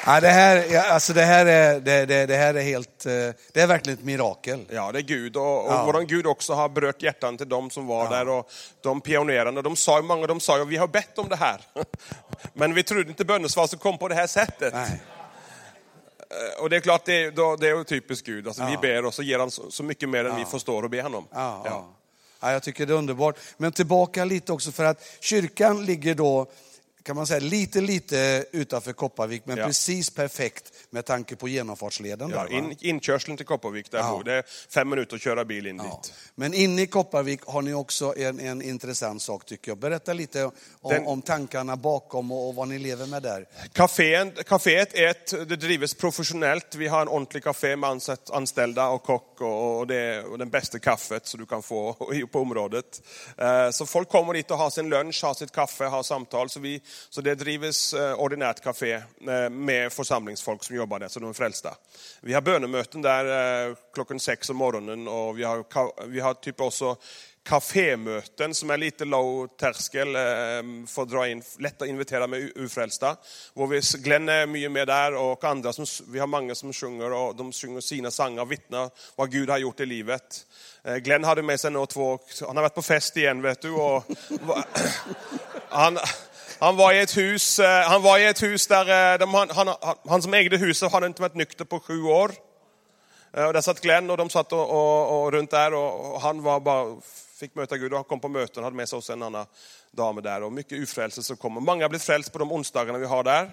Ja, 0.07 0.21
det, 0.21 0.29
här, 0.29 0.65
ja, 0.71 0.83
alltså 0.93 1.13
det, 1.13 1.23
här 1.23 1.47
är, 1.47 1.81
det, 1.81 2.07
det, 2.07 2.27
det 2.27 2.37
här 2.37 2.55
är 2.55 2.63
helt, 2.63 3.07
eh, 3.07 3.13
det 3.53 3.61
är 3.61 3.67
verkligen 3.67 3.99
ett 3.99 4.05
mirakel. 4.05 4.65
Ja, 4.71 4.93
det 4.93 4.99
är 4.99 5.03
Gud. 5.03 5.37
Och, 5.37 5.67
och 5.67 5.73
Ja. 5.73 5.85
våran 5.85 6.07
Gud 6.07 6.27
också 6.27 6.53
har 6.53 6.69
berört 6.69 7.03
hjärtan 7.03 7.37
till 7.39 7.49
de 7.49 7.71
som 7.71 7.87
var 7.87 8.11
där 8.11 8.29
och 8.29 8.51
de 8.83 9.01
pionjärerna. 9.01 9.63
De 9.63 9.77
sa, 9.77 9.97
ju- 9.99 10.03
många 10.03 10.27
de 10.27 10.41
sa 10.41 10.59
ju, 10.59 10.65
vi 10.65 10.77
har 10.77 10.87
bett 10.87 11.19
om 11.19 11.29
det 11.29 11.37
här. 11.37 11.61
Men 12.53 12.75
vi 12.75 12.83
trodde 12.83 13.09
inte 13.09 13.25
bönesvar 13.25 13.67
skulle 13.67 13.81
komma 13.81 13.99
på 13.99 14.09
det 14.09 14.15
här 14.15 14.27
sättet. 14.27 14.75
Nej. 14.75 15.01
Och 16.61 16.71
det 16.71 16.77
är 16.77 16.81
klart, 16.81 17.05
det 17.05 17.25
är, 17.25 17.57
det 17.57 17.69
är 17.69 17.85
typiskt 17.85 18.27
Gud. 18.27 18.47
Alltså, 18.47 18.65
Vi 18.67 18.73
Ja. 18.73 18.81
ber 18.81 19.05
och 19.05 19.15
så 19.15 19.23
ger 19.23 19.39
han 19.39 19.51
så, 19.51 19.71
så 19.71 19.83
mycket 19.83 20.09
mer 20.09 20.25
än 20.25 20.37
vi 20.37 20.45
förstår 20.45 20.83
och 20.83 20.91
ber 20.91 21.03
han 21.03 21.15
om. 21.15 21.27
Ja, 21.33 21.63
ja. 21.65 21.95
Ja, 22.41 22.53
jag 22.53 22.63
tycker 22.63 22.87
det 22.87 22.93
är 22.93 22.97
underbart. 22.97 23.39
Men 23.57 23.73
tillbaka 23.73 24.25
lite 24.25 24.53
också 24.53 24.73
för 24.73 24.85
att 24.85 25.03
kyrkan 25.21 25.85
ligger 25.85 26.15
då, 26.15 26.47
kan 27.05 27.17
man 27.17 27.27
säga, 27.27 27.41
lite, 27.41 27.81
lite 27.81 28.45
utanför 28.53 28.93
Kopparvik, 28.93 29.43
men 29.47 29.57
Ja. 29.57 29.67
precis 29.67 30.11
perfekt 30.11 30.73
med 30.91 31.05
tanke 31.05 31.37
på 31.37 31.49
genomfartsleden. 31.49 32.31
Ja, 32.31 32.37
där, 32.45 32.53
in, 32.53 32.77
inkörseln 32.81 33.37
till 33.37 33.47
Kopparvik, 33.47 33.91
där 33.91 33.99
Ja. 33.99 34.23
det 34.25 34.33
är 34.33 34.45
fem 34.75 34.89
minuter 34.89 35.17
att 35.17 35.23
köra 35.23 35.45
bil 35.45 35.67
in 35.67 35.77
Ja. 35.77 36.01
dit. 36.03 36.13
Men 36.35 36.55
inne 36.55 36.83
i 36.83 36.87
Kopparvik 36.87 37.41
har 37.47 37.63
ni 37.63 37.75
också 37.75 38.15
en, 38.17 38.41
en 38.41 38.63
intressant 38.63 39.23
sak 39.23 39.45
tycker 39.47 39.71
jag. 39.71 39.79
Berätta 39.79 40.13
lite 40.13 40.45
om, 40.45 40.53
Den- 40.91 41.07
om 41.07 41.23
tankarna 41.23 41.77
bakom 41.77 42.33
och, 42.33 42.49
och 42.49 42.55
vad 42.55 42.69
ni 42.69 42.79
lever 42.79 43.07
med 43.07 43.23
där. 43.23 43.47
Caféet 44.45 44.95
är 44.95 45.07
ett, 45.09 45.31
det 45.49 45.57
drivs 45.57 45.95
professionellt. 45.95 46.75
Vi 46.75 46.89
har 46.89 47.03
en 47.03 47.09
ordentlig 47.09 47.45
café 47.45 47.77
med 47.77 48.01
anställda 48.33 48.89
och 48.89 49.03
kock 49.03 49.41
och, 49.41 49.79
och, 49.79 49.87
det, 49.87 50.23
och 50.25 50.39
den 50.39 50.51
bästa 50.51 50.79
kaffet 50.79 51.27
som 51.27 51.41
du 51.41 51.47
kan 51.47 51.63
få 51.63 51.93
på 52.33 52.41
området. 52.41 53.03
Eh, 53.39 53.71
Så 53.71 53.87
folk 53.87 54.09
kommer 54.09 54.35
dit 54.35 54.51
och 54.51 54.59
har 54.59 54.71
sin 54.71 54.89
lunch, 54.89 55.21
har 55.25 55.35
sitt 55.35 55.53
kaffe, 55.53 55.85
har 55.85 56.03
samtal. 56.03 56.51
Så, 56.51 56.61
vi, 56.61 56.83
så 57.11 57.21
det 57.21 57.35
drivs 57.35 57.95
eh, 57.95 58.15
ordinärt 58.15 58.61
café 58.61 58.93
eh, 58.93 59.51
med 59.51 59.93
församlingsfolk 59.93 60.65
som 60.65 60.77
jobbar 60.77 60.99
där, 60.99 61.09
så 61.09 61.21
de 61.21 61.29
är 61.29 61.33
frälsta. 61.33 61.75
Vi 62.21 62.35
har 62.35 62.41
bönemöten 62.41 63.03
där 63.03 63.69
eh, 63.69 63.77
klockan 63.95 64.21
sex 64.21 64.51
om 64.51 64.57
morgonen 64.57 65.09
och 65.09 65.39
vi 65.39 65.45
har, 65.45 66.07
vi 66.07 66.21
har 66.21 66.35
typ 66.35 66.61
också 66.61 66.97
kafémöten 67.45 68.55
som 68.55 68.71
är 68.71 68.77
lite 68.79 69.05
low 69.05 69.47
terskel 69.47 70.17
ehm, 70.17 70.87
för 70.87 71.03
att 71.03 71.11
dra 71.11 71.29
in, 71.29 71.43
lätt 71.59 71.83
att 71.83 71.89
invitera 71.89 72.27
med 72.27 72.53
ufrälsta. 72.55 73.17
Hvor 73.55 74.03
Glenn 74.03 74.29
är 74.29 74.47
mycket 74.47 74.73
med 74.73 74.87
där 74.87 75.15
och 75.15 75.45
andra, 75.45 75.73
som, 75.73 75.87
vi 76.09 76.19
har 76.19 76.27
många 76.27 76.55
som 76.55 76.73
sjunger 76.73 77.13
och 77.13 77.37
de 77.37 77.53
sjunger 77.53 77.81
sina 77.81 78.11
sånger 78.11 78.43
och 78.43 78.53
vittnar 78.53 78.91
vad 79.17 79.31
Gud 79.31 79.51
har 79.51 79.59
gjort 79.59 79.81
i 79.81 79.87
livet. 79.87 80.47
Glenn 81.01 81.25
hade 81.25 81.43
med 81.43 81.61
sig 81.61 81.87
två, 81.87 82.19
han 82.47 82.57
har 82.57 82.63
varit 82.63 82.75
på 82.75 82.83
fest 82.83 83.17
igen 83.17 83.43
vet 83.43 83.63
du. 83.63 83.71
Och, 83.71 84.05
han, 85.69 85.99
han 86.65 86.77
var 86.77 86.93
i 86.93 87.01
ett 87.01 87.17
hus, 87.17 87.59
eh, 87.59 87.83
han 87.83 88.03
var 88.03 88.19
i 88.19 88.25
ett 88.25 88.43
hus 88.43 88.67
där 88.67 89.13
eh, 89.13 89.19
de, 89.19 89.35
han, 89.35 89.49
han, 89.51 89.97
han 90.09 90.23
som 90.23 90.35
ägde 90.35 90.57
huset 90.57 90.93
hade 90.93 91.07
inte 91.07 91.23
varit 91.23 91.35
nykter 91.35 91.65
på 91.65 91.81
sju 91.81 92.03
år. 92.03 92.33
Eh, 93.33 93.45
och 93.45 93.53
där 93.53 93.61
satt 93.61 93.81
Glenn 93.81 94.11
och 94.11 94.17
de 94.17 94.31
satt 94.31 94.53
och, 94.53 94.71
och, 94.71 95.25
och 95.25 95.33
runt 95.33 95.51
där 95.51 95.75
och, 95.75 96.15
och 96.15 96.21
han 96.21 96.43
var 96.43 96.61
bara, 96.61 96.97
fick 97.41 97.55
möta 97.55 97.77
Gud 97.77 97.95
och 97.95 98.09
kom 98.09 98.21
på 98.21 98.29
möten 98.29 98.59
och 98.59 98.65
hade 98.65 98.77
med 98.77 98.89
sig 98.89 98.97
oss 98.97 99.11
en 99.11 99.23
annan 99.23 99.47
dam 99.97 100.23
där. 100.23 100.43
Och 100.43 100.53
mycket 100.53 100.79
ufrälse 100.79 101.23
som 101.23 101.37
kommer. 101.37 101.61
Många 101.61 101.85
har 101.85 101.89
blivit 101.89 102.03
frälst 102.07 102.33
på 102.33 102.39
de 102.39 102.53
onsdagarna 102.53 102.99
vi 102.99 103.07
har 103.07 103.23
där. 103.25 103.51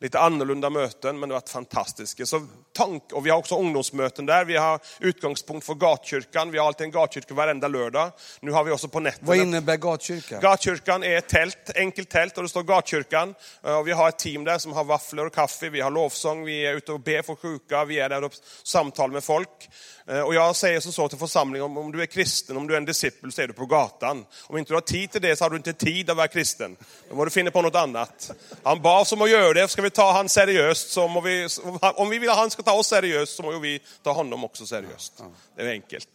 Lite 0.00 0.18
annorlunda 0.20 0.70
möten 0.70 1.18
men 1.20 1.28
det 1.28 1.34
har 1.34 1.40
varit 1.40 1.48
fantastiska. 1.48 2.26
Så 2.26 2.46
tank, 2.76 3.02
och 3.12 3.26
vi 3.26 3.30
har 3.30 3.38
också 3.38 3.56
ungdomsmöten 3.58 4.26
där. 4.26 4.44
Vi 4.44 4.56
har 4.56 4.80
utgångspunkt 5.00 5.66
för 5.66 5.74
gatkyrkan. 5.74 6.50
Vi 6.50 6.58
har 6.58 6.66
alltid 6.66 6.84
en 6.84 6.90
gatkyrka 6.90 7.34
varenda 7.34 7.68
lördag. 7.68 8.10
Nu 8.40 8.50
har 8.50 8.64
vi 8.64 8.70
också 8.70 8.88
på 8.88 9.00
nätterna. 9.00 9.26
Vad 9.28 9.36
innebär 9.36 9.76
gatkyrka? 9.76 10.40
Gatkyrkan 10.40 11.02
är 11.04 11.16
ett 11.18 11.28
tält, 11.28 11.70
enkelt 11.74 12.10
tält 12.10 12.36
och 12.36 12.42
det 12.42 12.48
står 12.48 12.62
gatkyrkan. 12.62 13.34
Eh, 13.64 13.78
Och 13.78 13.88
vi 13.88 13.92
har 13.92 14.08
ett 14.08 14.18
team 14.18 14.44
där 14.44 14.58
som 14.58 14.72
har 14.72 14.84
vaffeln 14.84 15.26
och 15.26 15.34
kaffe, 15.34 15.68
vi 15.68 15.80
har 15.80 15.90
lovsång, 15.90 16.44
vi 16.44 16.66
är 16.66 16.74
ute 16.74 16.92
och 16.92 17.00
ber 17.00 17.22
för 17.22 17.34
sjuka, 17.34 17.84
vi 17.84 17.98
är 18.00 18.08
där 18.08 18.24
och 18.24 18.32
samtal 18.62 19.12
med 19.12 19.24
folk. 19.24 19.68
Eh, 20.08 20.20
Och 20.20 20.34
jag 20.34 20.56
säger 20.56 20.80
så, 20.80 20.92
så 20.92 21.08
till 21.08 21.18
församlingen, 21.18 21.64
om, 21.64 21.78
om 21.78 21.92
du 21.92 22.02
är 22.02 22.06
kristen, 22.06 22.56
om 22.56 22.66
du 22.66 22.74
är 22.74 22.78
en 22.78 22.84
discipel 22.84 23.32
så 23.32 23.42
är 23.42 23.46
du 23.46 23.52
på 23.52 23.66
gatan. 23.66 24.24
Om 24.46 24.58
inte 24.58 24.70
du 24.70 24.74
har 24.74 24.80
tid 24.80 25.10
till 25.10 25.22
det 25.22 25.36
så 25.36 25.44
har 25.44 25.50
du 25.50 25.56
inte 25.56 25.72
tid 25.72 25.83
att 26.10 26.16
vara 26.16 26.28
kristen. 26.28 26.76
Då 27.08 27.14
må 27.16 27.24
du 27.24 27.30
finna 27.30 27.50
på 27.50 27.62
något 27.62 27.74
annat. 27.74 28.30
Han 28.62 28.82
bad 28.82 29.00
oss 29.00 29.12
om 29.12 29.22
att 29.22 29.30
göra 29.30 29.52
det, 29.52 29.68
ska 29.68 29.82
vi 29.82 29.90
ta 29.90 30.12
han 30.12 30.28
seriöst, 30.28 30.90
så 30.90 31.08
må 31.08 31.20
vi, 31.20 31.48
om 31.80 32.10
vi 32.10 32.18
vill 32.18 32.30
att 32.30 32.36
han 32.36 32.50
ska 32.50 32.62
ta 32.62 32.72
oss 32.72 32.86
seriöst 32.86 33.36
så 33.36 33.42
må 33.42 33.58
vi 33.58 33.80
ta 34.02 34.12
honom 34.12 34.44
också 34.44 34.66
seriöst. 34.66 35.22
Det 35.56 35.62
är 35.62 35.70
enkelt. 35.70 36.08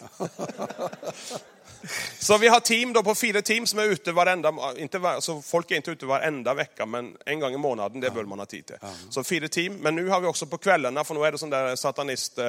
Så 2.19 2.38
vi 2.38 2.47
har 2.47 2.59
team 2.59 2.93
då 2.93 3.03
på 3.03 3.15
fyra 3.15 3.41
team 3.41 3.65
som 3.65 3.79
är 3.79 3.83
ute 3.83 4.11
varenda, 4.11 4.53
inte 4.77 4.99
var, 4.99 5.19
så 5.19 5.41
folk 5.41 5.71
är 5.71 5.75
inte 5.75 5.91
ute 5.91 6.05
varenda 6.05 6.53
vecka, 6.53 6.85
men 6.85 7.17
en 7.25 7.39
gång 7.39 7.53
i 7.53 7.57
månaden, 7.57 8.01
det 8.01 8.11
bör 8.11 8.23
man 8.23 8.39
ha 8.39 8.45
tid 8.45 8.65
till. 8.65 8.75
Så 9.09 9.23
fyra 9.23 9.47
team, 9.47 9.75
men 9.75 9.95
nu 9.95 10.07
har 10.07 10.21
vi 10.21 10.27
också 10.27 10.45
på 10.45 10.57
kvällarna, 10.57 11.03
för 11.03 11.13
nu 11.13 11.23
är 11.25 11.31
det 11.31 11.38
sån 11.38 11.49
där 11.49 11.75
satanist 11.75 12.38
eh, 12.38 12.45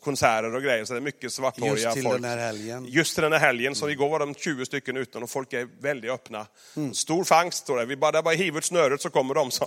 konserter 0.00 0.54
och 0.54 0.62
grejer, 0.62 0.84
så 0.84 0.92
det 0.92 0.98
är 0.98 1.00
mycket 1.00 1.32
svarthåriga 1.32 1.74
Just 1.74 1.92
till 1.92 2.02
folk. 2.02 2.22
den 2.22 2.30
här 2.30 2.38
helgen. 2.38 2.86
Just 2.88 3.14
till 3.14 3.22
den 3.22 3.32
här 3.32 3.40
helgen, 3.40 3.74
så 3.74 3.88
igår 3.88 4.08
var 4.08 4.18
de 4.18 4.34
20 4.34 4.66
stycken 4.66 4.96
utan 4.96 5.22
och 5.22 5.30
folk 5.30 5.52
är 5.52 5.68
väldigt 5.80 6.10
öppna. 6.10 6.46
Stor 6.92 7.24
fangst 7.24 7.58
står 7.58 7.76
det, 7.76 7.86
vi 7.86 7.96
bara, 7.96 8.22
bara 8.22 8.34
hiva 8.34 8.58
ut 8.58 8.64
snöret 8.64 9.00
så 9.00 9.10
kommer 9.10 9.34
de. 9.34 9.50
Så. 9.50 9.66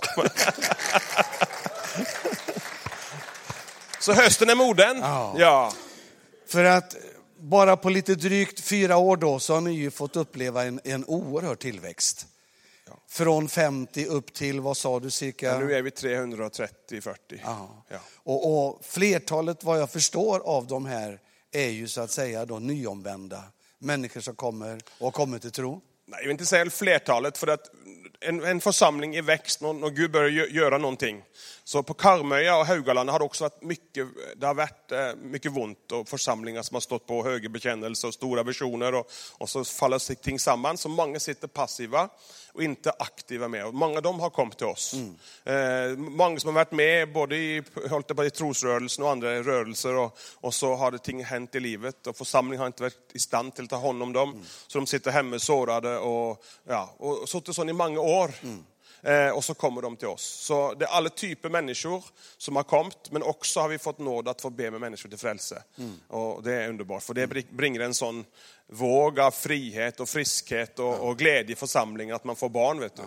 så 4.00 4.12
hösten 4.12 4.50
är 4.50 4.54
moden. 4.54 4.98
Ja. 5.00 5.34
ja. 5.38 5.72
För 6.48 6.64
att 6.64 6.96
bara 7.40 7.76
på 7.76 7.90
lite 7.90 8.14
drygt 8.14 8.60
fyra 8.60 8.96
år 8.96 9.16
då 9.16 9.38
så 9.38 9.54
har 9.54 9.60
ni 9.60 9.72
ju 9.72 9.90
fått 9.90 10.16
uppleva 10.16 10.64
en, 10.64 10.80
en 10.84 11.04
oerhörd 11.04 11.58
tillväxt. 11.58 12.26
Från 13.08 13.48
50 13.48 14.06
upp 14.06 14.34
till, 14.34 14.60
vad 14.60 14.76
sa 14.76 15.00
du, 15.00 15.10
cirka? 15.10 15.58
Nu 15.58 15.74
är 15.74 15.82
vi 15.82 15.90
330-40. 15.90 17.14
Ja. 17.42 17.84
Ja. 17.88 17.98
Och, 18.16 18.68
och 18.68 18.84
flertalet, 18.84 19.64
vad 19.64 19.80
jag 19.80 19.90
förstår 19.90 20.40
av 20.40 20.66
de 20.66 20.86
här 20.86 21.20
är 21.52 21.68
ju 21.68 21.88
så 21.88 22.00
att 22.00 22.10
säga 22.10 22.44
då 22.44 22.58
nyomvända. 22.58 23.42
Människor 23.78 24.20
som 24.20 24.34
kommer 24.34 24.80
och 24.98 25.04
har 25.06 25.10
kommit 25.10 25.42
till 25.42 25.50
tro. 25.50 25.80
Nej, 26.06 26.18
jag 26.20 26.22
vill 26.22 26.30
inte 26.30 26.46
säga 26.46 26.70
flertalet, 26.70 27.38
för 27.38 27.46
att 27.46 27.70
en, 28.20 28.44
en 28.44 28.60
församling 28.60 29.16
i 29.16 29.20
växt 29.20 29.60
när, 29.60 29.72
när 29.72 29.90
Gud 29.90 30.10
börjar 30.10 30.30
gö- 30.30 30.50
göra 30.52 30.78
någonting. 30.78 31.22
Så 31.68 31.82
på 31.82 31.94
Karmöja 31.94 32.56
och 32.56 32.66
Haugaland 32.66 33.10
har 33.10 33.18
det 33.18 33.24
också 33.24 33.44
varit 33.44 33.62
mycket, 33.62 34.06
det 34.36 34.46
har 34.46 34.54
varit 34.54 34.92
eh, 34.92 35.14
mycket 35.16 35.56
ont 35.56 35.92
och 35.92 36.08
församlingar 36.08 36.62
som 36.62 36.74
har 36.74 36.80
stått 36.80 37.06
på 37.06 37.24
höga 37.24 37.48
bekännelser 37.48 38.08
och 38.08 38.14
stora 38.14 38.42
visioner 38.42 38.94
och, 38.94 39.10
och 39.38 39.48
så 39.48 39.64
faller 39.64 39.98
sig 39.98 40.16
ting 40.16 40.38
samman. 40.38 40.78
Så 40.78 40.88
många 40.88 41.20
sitter 41.20 41.48
passiva 41.48 42.08
och 42.52 42.62
inte 42.62 42.92
aktiva 42.98 43.48
med. 43.48 43.66
Och 43.66 43.74
många 43.74 43.96
av 43.96 44.02
dem 44.02 44.20
har 44.20 44.30
kommit 44.30 44.58
till 44.58 44.66
oss. 44.66 44.94
Eh, 45.44 45.96
många 45.96 46.40
som 46.40 46.48
har 46.48 46.54
varit 46.54 46.72
med 46.72 47.12
både 47.12 47.36
i, 47.36 47.62
hållit 47.90 48.16
på, 48.16 48.24
i 48.24 48.30
trosrörelsen 48.30 49.04
och 49.04 49.10
andra 49.10 49.42
rörelser 49.42 49.96
och, 49.96 50.18
och 50.34 50.54
så 50.54 50.74
har 50.74 50.90
det 50.90 50.98
ting 50.98 51.24
hänt 51.24 51.54
i 51.54 51.60
livet 51.60 52.06
och 52.06 52.16
församlingen 52.16 52.60
har 52.60 52.66
inte 52.66 52.82
varit 52.82 53.10
i 53.12 53.18
stand 53.18 53.54
till 53.54 53.64
att 53.64 53.70
ta 53.70 53.80
hand 53.80 54.02
om 54.02 54.12
dem. 54.12 54.42
Så 54.66 54.78
de 54.78 54.86
sitter 54.86 55.10
hemma 55.10 55.38
sårade 55.38 55.98
och, 55.98 56.44
ja, 56.68 56.94
och 56.98 57.28
suttit 57.28 57.54
så 57.54 57.68
i 57.68 57.72
många 57.72 58.00
år. 58.00 58.30
Eh, 58.44 58.50
och 59.34 59.44
så 59.44 59.54
kommer 59.54 59.82
de 59.82 59.96
till 59.96 60.08
oss. 60.08 60.22
Så 60.22 60.74
det 60.74 60.84
är 60.84 60.88
alla 60.88 61.08
typer 61.08 61.48
människor 61.48 62.04
som 62.36 62.56
har 62.56 62.62
kommit, 62.62 63.10
men 63.10 63.22
också 63.22 63.60
har 63.60 63.68
vi 63.68 63.78
fått 63.78 63.98
nåd 63.98 64.28
att 64.28 64.40
få 64.40 64.50
be 64.50 64.70
med 64.70 64.80
människor 64.80 65.08
till 65.08 65.18
frälse. 65.18 65.62
Och 66.08 66.42
det 66.42 66.54
är 66.54 66.68
underbart, 66.68 67.02
för 67.02 67.14
det 67.14 67.26
br- 67.26 67.54
bringar 67.54 67.80
en 67.80 67.94
sån 67.94 68.24
våg 68.66 69.20
av 69.20 69.30
frihet 69.30 70.00
och 70.00 70.08
friskhet 70.08 70.78
och, 70.78 71.08
och 71.08 71.18
glädje 71.18 71.52
i 71.52 71.56
församlingen 71.56 72.16
att 72.16 72.24
man 72.24 72.36
får 72.36 72.48
barn. 72.48 72.80
Vet 72.80 72.96
du. 72.96 73.02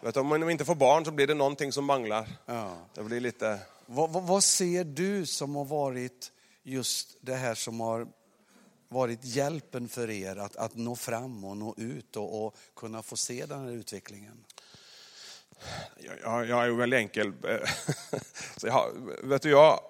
Vet 0.00 0.14
du, 0.14 0.20
om 0.20 0.26
man 0.26 0.50
inte 0.50 0.64
får 0.64 0.74
barn 0.74 1.04
så 1.04 1.10
blir 1.10 1.26
det 1.26 1.34
någonting 1.34 1.72
som 1.72 1.84
manglar. 1.84 2.28
Ja. 2.46 2.76
Det 2.94 3.02
blir 3.02 3.20
lite... 3.20 3.58
Vad, 3.86 4.10
vad, 4.10 4.22
vad 4.22 4.44
ser 4.44 4.84
du 4.84 5.26
som 5.26 5.56
har 5.56 5.64
varit 5.64 6.32
just 6.62 7.16
det 7.20 7.34
här 7.34 7.54
som 7.54 7.80
har 7.80 8.06
varit 8.88 9.24
hjälpen 9.24 9.88
för 9.88 10.10
er 10.10 10.36
att, 10.36 10.56
att 10.56 10.76
nå 10.76 10.96
fram 10.96 11.44
och 11.44 11.56
nå 11.56 11.74
ut 11.76 12.16
och, 12.16 12.46
och 12.46 12.56
kunna 12.76 13.02
få 13.02 13.16
se 13.16 13.46
den 13.46 13.60
här 13.60 13.72
utvecklingen? 13.72 14.44
Jag, 16.22 16.48
jag, 16.48 16.66
är 16.66 16.70
väldigt 16.70 16.98
enkel. 16.98 17.32
Så 18.56 18.66
jag, 18.66 18.90
vet 19.22 19.42
du, 19.42 19.50
jag, 19.50 19.80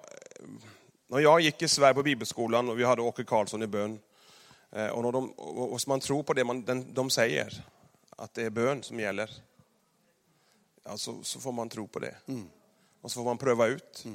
när 1.07 1.19
jag 1.19 1.41
gick 1.41 1.61
i 1.61 1.67
Sverige 1.67 1.93
på 1.93 2.03
bibelskolan 2.03 2.69
och 2.69 2.79
vi 2.79 2.83
hade 2.83 3.01
Åke 3.01 3.23
Karlsson 3.23 3.63
i 3.63 3.67
bön, 3.67 3.99
eh, 4.71 4.87
och, 4.87 5.03
när 5.03 5.11
de, 5.11 5.29
och, 5.31 5.79
man 5.87 5.99
tror 5.99 6.23
på 6.23 6.33
det 6.33 6.43
man, 6.43 6.65
den, 6.65 6.93
de 6.93 7.09
säger, 7.09 7.63
att 8.09 8.33
det 8.33 8.43
är 8.43 8.49
bön 8.49 8.83
som 8.83 8.99
gäller, 8.99 9.31
ja, 10.83 10.97
så, 10.97 11.23
så 11.23 11.39
får 11.39 11.51
man 11.51 11.69
tro 11.69 11.87
på 11.87 11.99
det. 11.99 12.15
Och 13.01 13.11
så 13.11 13.19
får 13.19 13.25
man 13.25 13.37
pröva 13.37 13.67
ut. 13.67 14.05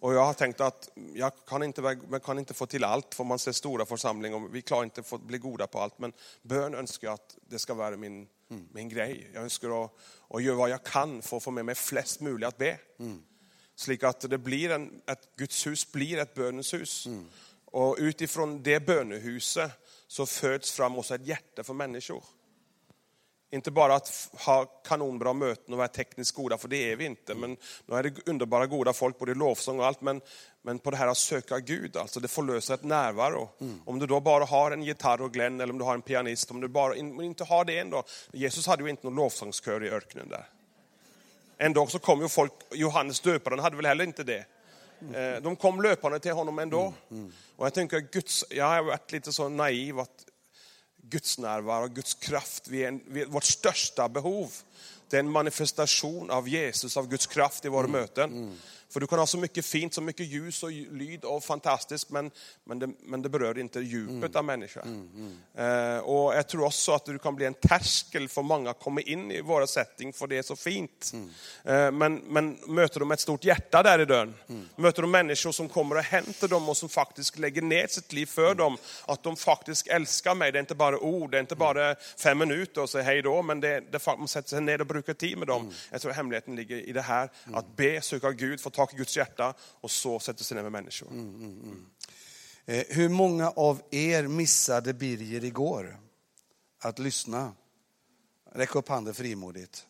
Och 0.00 0.14
jag 0.14 0.24
har 0.24 0.34
tänkt 0.34 0.60
att 0.60 0.88
jag 1.14 1.32
kan 1.46 1.62
inte, 1.62 1.98
jag 2.10 2.22
kan 2.22 2.38
inte 2.38 2.54
få 2.54 2.66
till 2.66 2.84
allt, 2.84 3.14
för 3.14 3.24
man 3.24 3.38
ser 3.38 3.52
stora 3.52 3.86
församlingar 3.86 4.36
och 4.36 4.54
vi 4.54 4.62
klarar 4.62 4.84
inte 4.84 5.02
att 5.10 5.22
bli 5.22 5.38
goda 5.38 5.66
på 5.66 5.80
allt. 5.80 5.98
Men 5.98 6.12
bön 6.42 6.74
önskar 6.74 7.08
jag 7.08 7.14
att 7.14 7.36
det 7.48 7.58
ska 7.58 7.74
vara 7.74 7.96
min, 7.96 8.28
min 8.72 8.88
grej. 8.88 9.30
Jag 9.34 9.42
önskar 9.42 9.84
att, 9.84 9.90
att 10.28 10.42
göra 10.42 10.56
vad 10.56 10.70
jag 10.70 10.84
kan 10.84 11.22
för 11.22 11.36
att 11.36 11.42
få 11.42 11.50
med 11.50 11.64
mig 11.64 11.74
flest 11.74 12.20
möjligt 12.20 12.48
att 12.48 12.58
be. 12.58 12.78
Så 13.74 14.06
att 14.06 14.20
det 14.20 14.38
blir 14.38 14.70
en, 14.70 15.02
att 15.06 15.36
Guds 15.36 15.66
hus 15.66 15.92
blir 15.92 16.18
ett 16.18 16.34
bönens 16.34 16.74
hus. 16.74 17.06
Och 17.64 17.96
utifrån 17.98 18.62
det 18.62 18.86
bönehuset 18.86 19.72
så 20.06 20.26
föds 20.26 20.72
fram 20.72 20.98
också 20.98 21.14
ett 21.14 21.26
hjärta 21.26 21.64
för 21.64 21.74
människor. 21.74 22.24
Inte 23.52 23.70
bara 23.70 23.94
att 23.94 24.28
ha 24.32 24.64
kanonbra 24.64 25.32
möten 25.32 25.74
och 25.74 25.78
vara 25.78 25.88
tekniskt 25.88 26.34
goda, 26.34 26.58
för 26.58 26.68
det 26.68 26.92
är 26.92 26.96
vi 26.96 27.04
inte. 27.04 27.34
Men 27.34 27.56
nu 27.86 27.96
är 27.96 28.02
det 28.02 28.28
underbara 28.28 28.66
goda 28.66 28.92
folk, 28.92 29.18
både 29.18 29.32
i 29.32 29.34
lovsång 29.34 29.78
och 29.78 29.86
allt. 29.86 30.00
Men, 30.00 30.20
men 30.62 30.78
på 30.78 30.90
det 30.90 30.96
här 30.96 31.06
att 31.06 31.16
söka 31.18 31.58
Gud, 31.58 31.96
alltså 31.96 32.20
det 32.20 32.28
förlöser 32.28 32.74
ett 32.74 32.84
närvaro. 32.84 33.48
Om 33.84 33.98
du 33.98 34.06
då 34.06 34.20
bara 34.20 34.44
har 34.44 34.70
en 34.70 34.82
gitarr 34.82 35.20
och 35.22 35.32
Glenn, 35.32 35.60
eller 35.60 35.72
om 35.72 35.78
du 35.78 35.84
har 35.84 35.94
en 35.94 36.02
pianist, 36.02 36.50
om 36.50 36.60
du 36.60 36.68
bara 36.68 36.96
in, 36.96 37.20
inte 37.20 37.44
har 37.44 37.64
det 37.64 37.78
ändå. 37.78 38.02
Jesus 38.32 38.66
hade 38.66 38.82
ju 38.82 38.90
inte 38.90 39.06
någon 39.06 39.14
lovsångskör 39.16 39.84
i 39.84 39.90
öknen 39.90 40.28
där. 40.28 40.48
Ändå 41.58 41.86
så 41.86 41.98
kom 41.98 42.20
ju 42.20 42.28
folk, 42.28 42.52
Johannes 42.70 43.20
döparen 43.20 43.58
hade 43.58 43.76
väl 43.76 43.86
heller 43.86 44.04
inte 44.04 44.24
det. 44.24 44.44
Eh, 45.14 45.42
De 45.42 45.56
kom 45.56 45.82
löpande 45.82 46.18
till 46.20 46.32
honom 46.32 46.58
ändå. 46.58 46.94
Och 47.56 47.66
jag 47.66 47.74
tänker, 47.74 48.00
Guds, 48.00 48.44
jag 48.50 48.64
har 48.64 48.82
varit 48.82 49.12
lite 49.12 49.32
så 49.32 49.48
naiv 49.48 49.98
att 49.98 50.26
Guds 51.10 51.38
närvaro, 51.38 51.88
Guds 51.88 52.14
kraft, 52.14 52.68
vi 52.68 52.84
är, 52.84 52.88
en, 52.88 53.00
vi 53.06 53.20
är 53.20 53.26
vårt 53.26 53.44
största 53.44 54.08
behov. 54.08 54.52
Det 55.10 55.16
är 55.16 55.20
en 55.20 55.30
manifestation 55.30 56.30
av 56.30 56.48
Jesus, 56.48 56.96
av 56.96 57.08
Guds 57.08 57.26
kraft 57.26 57.64
i 57.64 57.68
våra 57.68 57.86
möten. 57.86 58.58
För 58.92 59.00
du 59.00 59.06
kan 59.06 59.18
ha 59.18 59.26
så 59.26 59.38
mycket 59.38 59.66
fint, 59.66 59.94
så 59.94 60.00
mycket 60.00 60.26
ljus 60.26 60.62
och 60.62 60.70
lyd 60.70 61.24
och 61.24 61.44
fantastiskt, 61.44 62.10
men, 62.10 62.30
men, 62.64 62.78
det, 62.78 62.90
men 63.02 63.22
det 63.22 63.28
berör 63.28 63.58
inte 63.58 63.80
djupet 63.80 64.36
av 64.36 64.44
människan. 64.44 65.10
Eh, 65.54 65.98
och 65.98 66.34
jag 66.34 66.48
tror 66.48 66.64
också 66.64 66.92
att 66.92 67.04
du 67.04 67.18
kan 67.18 67.36
bli 67.36 67.46
en 67.46 67.54
terskel 67.54 68.28
för 68.28 68.42
många 68.42 68.70
att 68.70 68.80
komma 68.80 69.00
in 69.00 69.30
i 69.30 69.40
våra 69.40 69.66
setting, 69.66 70.12
för 70.12 70.26
det 70.26 70.36
är 70.36 70.42
så 70.42 70.56
fint. 70.56 71.12
Eh, 71.64 71.90
men, 71.90 72.14
men 72.14 72.58
möter 72.66 73.00
de 73.00 73.10
ett 73.10 73.20
stort 73.20 73.44
hjärta 73.44 73.82
där 73.82 73.98
i 73.98 74.04
dörren, 74.04 74.34
möter 74.76 75.02
de 75.02 75.10
människor 75.10 75.52
som 75.52 75.68
kommer 75.68 75.96
och 75.96 76.02
hämtar 76.02 76.48
dem 76.48 76.68
och 76.68 76.76
som 76.76 76.88
faktiskt 76.88 77.38
lägger 77.38 77.62
ner 77.62 77.86
sitt 77.86 78.12
liv 78.12 78.26
för 78.26 78.54
dem, 78.54 78.76
att 79.06 79.22
de 79.22 79.36
faktiskt 79.36 79.86
älskar 79.86 80.34
mig. 80.34 80.52
Det 80.52 80.58
är 80.58 80.60
inte 80.60 80.74
bara 80.74 80.98
ord, 80.98 81.30
det 81.30 81.36
är 81.36 81.40
inte 81.40 81.56
bara 81.56 81.94
fem 82.18 82.38
minuter 82.38 82.82
och 82.82 82.90
säga 82.90 83.04
hej 83.04 83.22
då, 83.22 83.42
men 83.42 83.60
det, 83.60 83.80
det, 83.90 84.06
man 84.06 84.28
sätter 84.28 84.48
sig 84.48 84.60
ner 84.60 84.80
och 84.80 84.86
brukar 84.86 84.99
tid 85.02 85.38
med 85.38 85.46
dem. 85.46 85.72
Jag 85.90 86.00
tror 86.00 86.12
hemligheten 86.12 86.56
ligger 86.56 86.76
i 86.76 86.92
det 86.92 87.02
här, 87.02 87.30
att 87.44 87.76
be, 87.76 88.00
söka 88.00 88.32
Gud, 88.32 88.60
få 88.60 88.70
tag 88.70 88.88
i 88.92 88.96
Guds 88.96 89.16
hjärta 89.16 89.54
och 89.60 89.90
så 89.90 90.18
sätta 90.18 90.44
sig 90.44 90.54
ner 90.54 90.62
med 90.62 90.72
människor. 90.72 91.08
Eh, 92.66 92.84
hur 92.88 93.08
många 93.08 93.50
av 93.50 93.82
er 93.90 94.22
missade 94.26 94.94
Birger 94.94 95.44
igår? 95.44 96.00
Att 96.82 96.98
lyssna? 96.98 97.52
Räck 98.52 98.74
upp 98.74 98.88
handen 98.88 99.14
frimodigt. 99.14 99.86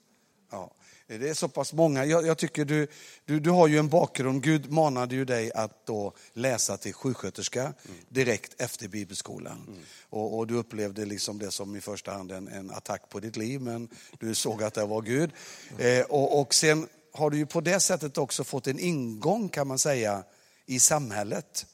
Det 1.19 1.29
är 1.29 1.35
så 1.35 1.49
pass 1.49 1.73
många. 1.73 2.05
Jag, 2.05 2.27
jag 2.27 2.39
tycker 2.39 2.65
du, 2.65 2.87
du, 3.25 3.41
du 3.41 3.51
har 3.51 3.69
ju 3.69 3.79
en 3.79 3.89
bakgrund. 3.89 4.43
Gud 4.43 4.71
manade 4.73 5.15
ju 5.15 5.25
dig 5.25 5.53
att 5.53 5.87
då 5.87 6.13
läsa 6.33 6.77
till 6.77 6.95
sjuksköterska 6.95 7.73
direkt 8.09 8.61
efter 8.61 8.89
bibelskolan. 8.89 9.77
Och, 10.11 10.39
och 10.39 10.47
du 10.47 10.55
upplevde 10.55 11.05
liksom 11.05 11.39
det 11.39 11.51
som 11.51 11.77
i 11.77 11.81
första 11.81 12.13
hand 12.13 12.33
en, 12.33 12.49
en 12.49 12.71
attack 12.71 13.09
på 13.09 13.21
ditt 13.21 13.37
liv, 13.37 13.61
men 13.61 13.89
du 14.19 14.35
såg 14.35 14.63
att 14.63 14.75
det 14.75 14.87
var 14.87 15.03
Gud. 15.03 15.31
Eh, 15.79 16.05
och, 16.05 16.41
och 16.41 16.55
sen 16.55 16.87
har 17.13 17.31
du 17.31 17.37
ju 17.37 17.47
på 17.47 17.61
det 17.61 17.81
sättet 17.81 18.19
också 18.19 18.45
fått 18.45 18.67
en 18.67 18.79
ingång 18.79 19.49
kan 19.49 19.67
man 19.67 19.79
säga 19.79 20.25
i 20.67 20.81
samhället. 20.81 21.67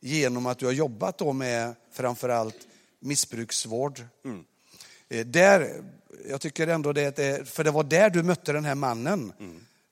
Genom 0.00 0.46
att 0.46 0.58
du 0.58 0.66
har 0.66 0.72
jobbat 0.72 1.18
då 1.18 1.32
med 1.32 1.74
framförallt 1.92 2.56
missbruksvård. 3.00 4.02
Eh, 5.08 5.26
Där, 5.26 5.82
jag 6.28 6.40
tycker 6.40 6.66
ändå 6.66 6.92
det, 6.92 7.18
är- 7.18 7.44
för 7.44 7.64
det 7.64 7.70
var 7.70 7.82
där 7.84 8.10
du 8.10 8.22
mötte 8.22 8.52
den 8.52 8.64
här 8.64 8.74
mannen. 8.74 9.32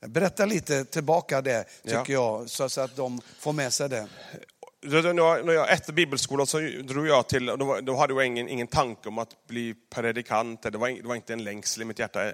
Berätta 0.07 0.45
lite 0.47 0.85
tillbaka 0.85 1.43
det, 1.43 1.65
tycker 1.83 1.95
Ja. 2.13 2.39
jag, 2.41 2.51
så, 2.51 2.69
så 2.69 2.81
att 2.81 2.97
de 2.97 3.21
får 3.39 3.53
med 3.53 3.73
sig 3.73 3.89
det. 3.89 4.07
När 4.83 5.53
jag, 5.53 5.73
efter 5.73 5.93
bibelskolan 5.93 6.47
så 6.47 6.59
drog 6.85 7.07
jag 7.07 7.29
till, 7.29 7.47
då, 7.83 7.97
hade 7.97 8.15
jag 8.15 8.27
ingen, 8.27 8.49
ingen 8.49 8.67
tanke 8.67 9.09
om 9.09 9.19
att 9.19 9.47
bli 9.47 9.75
predikant, 9.95 10.63
det 10.63 10.79
var, 10.79 10.89
det 10.89 11.09
var 11.09 11.15
inte 11.17 11.33
en 11.33 11.45
längsel 11.45 11.83
i 11.83 11.85
mitt 11.85 11.99
hjärta 11.99 12.33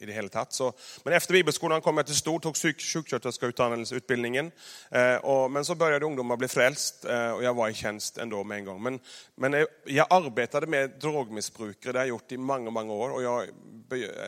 i 0.00 0.06
det 0.06 0.12
hela 0.12 0.28
tatt. 0.28 0.52
Så, 0.52 0.72
men 1.02 1.14
efter 1.14 1.32
bibelskolan 1.32 1.80
kom 1.80 1.96
jag 1.96 2.06
till 2.06 2.14
Stor, 2.14 2.38
tog 2.38 2.56
sjuksköterskeutbildningen. 2.56 4.52
Eh, 4.90 5.16
och, 5.16 5.50
men 5.50 5.64
så 5.64 5.74
började 5.74 6.06
ungdomar 6.06 6.36
bli 6.36 6.48
frälst 6.48 7.04
eh, 7.04 7.30
och 7.30 7.44
jag 7.44 7.54
var 7.54 7.68
i 7.68 7.74
tjänst 7.74 8.18
ändå 8.18 8.44
med 8.44 8.58
en 8.58 8.64
gång. 8.64 8.82
Men, 8.82 9.00
men 9.34 9.66
jag 9.84 10.06
arbetade 10.10 10.66
med 10.66 10.90
drogmissbrukare, 11.00 11.92
det 11.92 11.98
har 11.98 12.04
jag 12.04 12.08
gjort 12.08 12.32
i 12.32 12.36
många, 12.36 12.70
många 12.70 12.92
år. 12.92 13.10
Och 13.10 13.22
jag, 13.22 13.46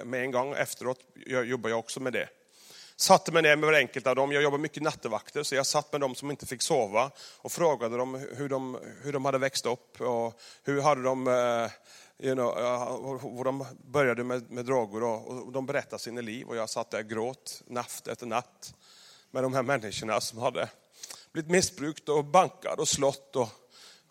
med 0.04 0.22
en 0.22 0.30
gång 0.30 0.54
efteråt 0.54 0.98
jag, 1.26 1.44
jobbar 1.44 1.70
jag 1.70 1.78
också 1.78 2.00
med 2.00 2.12
det. 2.12 2.28
Satte 3.00 3.32
mig 3.32 3.42
ner 3.42 3.56
med 3.56 3.74
enkelt 3.74 4.06
av 4.06 4.16
dem. 4.16 4.32
Jag 4.32 4.42
jobbar 4.42 4.58
mycket 4.58 4.82
nattevakter, 4.82 5.42
så 5.42 5.54
jag 5.54 5.66
satt 5.66 5.92
med 5.92 6.00
dem 6.00 6.14
som 6.14 6.30
inte 6.30 6.46
fick 6.46 6.62
sova 6.62 7.10
och 7.36 7.52
frågade 7.52 7.96
dem 7.96 8.26
hur 8.36 8.48
de, 8.48 8.78
hur 9.02 9.12
de 9.12 9.24
hade 9.24 9.38
växt 9.38 9.66
upp 9.66 10.00
och 10.00 10.40
hur 10.64 10.80
hade 10.80 11.02
de, 11.02 11.28
eh, 11.28 11.70
you 12.22 12.34
know, 12.34 12.48
och 13.38 13.44
de 13.44 13.66
började 13.84 14.24
med, 14.24 14.50
med 14.50 14.64
droger. 14.64 15.02
Och, 15.02 15.52
de 15.52 15.66
berättade 15.66 16.02
sina 16.02 16.20
liv 16.20 16.46
och 16.46 16.56
jag 16.56 16.70
satt 16.70 16.90
där 16.90 16.98
och 16.98 17.08
gråt 17.08 17.62
natt 17.66 18.08
efter 18.08 18.26
natt 18.26 18.74
med 19.30 19.42
de 19.42 19.54
här 19.54 19.62
människorna 19.62 20.20
som 20.20 20.38
hade 20.38 20.68
blivit 21.32 21.50
missbrukt 21.50 22.08
och 22.08 22.24
bankad 22.24 22.78
och 22.78 22.88
slått 22.88 23.36
och, 23.36 23.48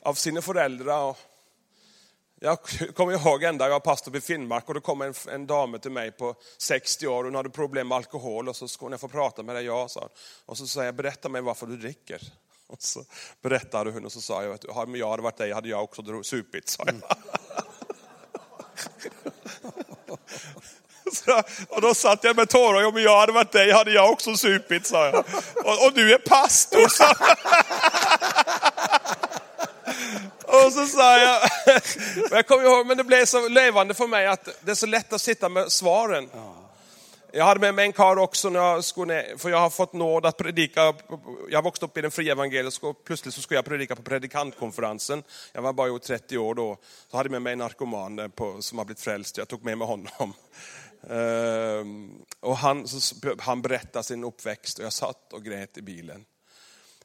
av 0.04 0.14
sina 0.14 0.42
föräldrar. 0.42 1.04
Och, 1.04 1.18
jag 2.42 2.58
kommer 2.96 3.14
ihåg 3.14 3.44
en 3.44 3.58
dag 3.58 3.66
jag 3.66 3.72
var 3.72 3.80
pastor 3.80 4.16
i 4.16 4.22
Finnmark 4.22 4.68
och 4.68 4.74
då 4.74 4.82
kom 4.82 5.02
en, 5.02 5.14
en 5.28 5.48
dam 5.48 5.80
till 5.80 5.92
mig 5.92 6.12
på 6.12 6.36
60 6.58 7.08
år. 7.08 7.24
Hon 7.24 7.36
hade 7.36 7.50
problem 7.50 7.88
med 7.88 7.96
alkohol 7.96 8.50
och 8.50 8.56
så 8.56 8.68
skulle 8.68 8.94
jag 8.94 9.00
få 9.00 9.08
prata 9.08 9.44
med 9.44 9.56
dig. 9.56 9.66
Ja, 9.66 9.88
sa 9.88 10.00
hon. 10.00 10.10
Och 10.46 10.58
så 10.58 10.68
sa 10.68 10.86
jag, 10.86 10.96
berätta 10.96 11.30
mig 11.30 11.42
varför 11.42 11.66
du 11.68 11.78
dricker. 11.78 12.22
Och 12.68 12.82
så 12.82 13.04
berättade 13.42 13.92
hon 13.92 14.06
och 14.06 14.12
så 14.12 14.22
sa 14.22 14.44
jag, 14.44 14.60
om 14.70 14.96
jag 14.96 15.10
hade 15.10 15.24
varit 15.24 15.38
dig 15.38 15.54
hade 15.54 15.70
jag 15.70 15.84
också 15.84 16.24
supit. 16.24 16.70
Sa 16.70 16.84
jag. 16.86 16.96
Mm. 16.96 17.04
Så, 21.14 21.44
och 21.70 21.82
då 21.82 21.94
satt 21.94 22.24
jag 22.24 22.36
med 22.36 22.50
tårar, 22.50 22.86
om 22.86 23.02
jag 23.02 23.20
hade 23.20 23.32
varit 23.32 23.52
dig 23.52 23.72
hade 23.72 23.92
jag 23.92 24.12
också 24.12 24.36
supit, 24.36 24.88
sa 24.88 25.06
jag. 25.06 25.16
Och, 25.56 25.86
och 25.86 25.94
du 25.94 26.14
är 26.14 26.18
pastor, 26.18 26.88
sa 26.88 27.16
Och 30.52 30.74
så 30.74 30.86
sa 30.86 31.18
jag, 31.18 31.42
jag 32.32 32.48
kommer 32.48 32.64
ihåg, 32.64 32.88
men 32.88 32.98
det 32.98 33.04
blev 33.04 33.26
så 33.26 33.48
levande 33.48 33.94
för 33.94 34.08
mig 34.08 34.28
att 34.28 34.50
det 34.62 34.72
är 34.72 34.76
så 34.76 34.86
lätt 34.86 35.14
att 35.14 35.22
sitta 35.22 35.50
med 35.50 35.72
svaren. 35.72 36.30
Jag 37.32 37.46
hade 37.46 37.60
med 37.60 37.74
mig 37.74 37.86
en 37.86 37.94
karl 37.94 38.20
också 38.20 38.50
när 38.50 38.60
jag 38.60 38.84
skulle 38.84 39.38
för 39.38 39.50
jag 39.50 39.58
har 39.58 39.70
fått 39.70 39.94
nåd 39.94 40.26
att 40.26 40.38
predika. 40.38 40.94
Jag 41.50 41.64
växte 41.64 41.86
upp 41.86 41.98
i 41.98 42.02
den 42.02 42.12
fria 42.12 42.32
evangeliska 42.32 42.88
och 42.88 43.04
plötsligt 43.04 43.34
så 43.34 43.42
skulle 43.42 43.58
jag 43.58 43.66
predika 43.66 43.96
på 43.96 44.02
predikantkonferensen. 44.02 45.24
Jag 45.54 45.62
var 45.62 45.74
bara 45.74 46.00
30 46.00 46.38
år 46.38 46.56
då. 46.56 46.78
Så 47.08 47.18
hade 47.18 47.28
jag 47.28 47.32
med 47.32 47.42
mig 47.42 47.54
en 47.54 47.60
narkoman 47.60 48.32
på, 48.36 48.62
som 48.62 48.78
har 48.78 48.86
blivit 48.86 49.02
frälst. 49.02 49.38
Jag 49.38 49.48
tog 49.48 49.66
med 49.66 49.78
mig 49.78 49.88
honom. 49.88 50.34
Ehm, 51.10 52.12
och 52.40 52.58
han, 52.58 52.86
han 53.40 53.62
berättade 53.62 54.04
sin 54.04 54.24
uppväxt 54.24 54.80
och 54.80 54.86
jag 54.86 54.94
satt 54.94 55.34
och 55.34 55.44
grät 55.44 55.78
i 55.78 55.82
bilen. 55.82 56.26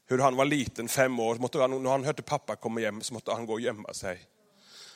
Hur 0.07 0.19
han 0.19 0.37
var 0.37 0.45
liten, 0.45 0.88
fem 0.88 1.21
år, 1.21 1.35
måtte 1.35 1.59
han, 1.59 1.83
när 1.83 1.90
han 1.90 2.04
hörde 2.04 2.23
pappa 2.23 2.57
komma 2.57 2.81
hem 2.81 3.02
så 3.02 3.14
måste 3.14 3.33
han 3.33 3.47
gå 3.47 3.52
och 3.52 3.61
gömma 3.61 3.95
sig. 3.95 4.21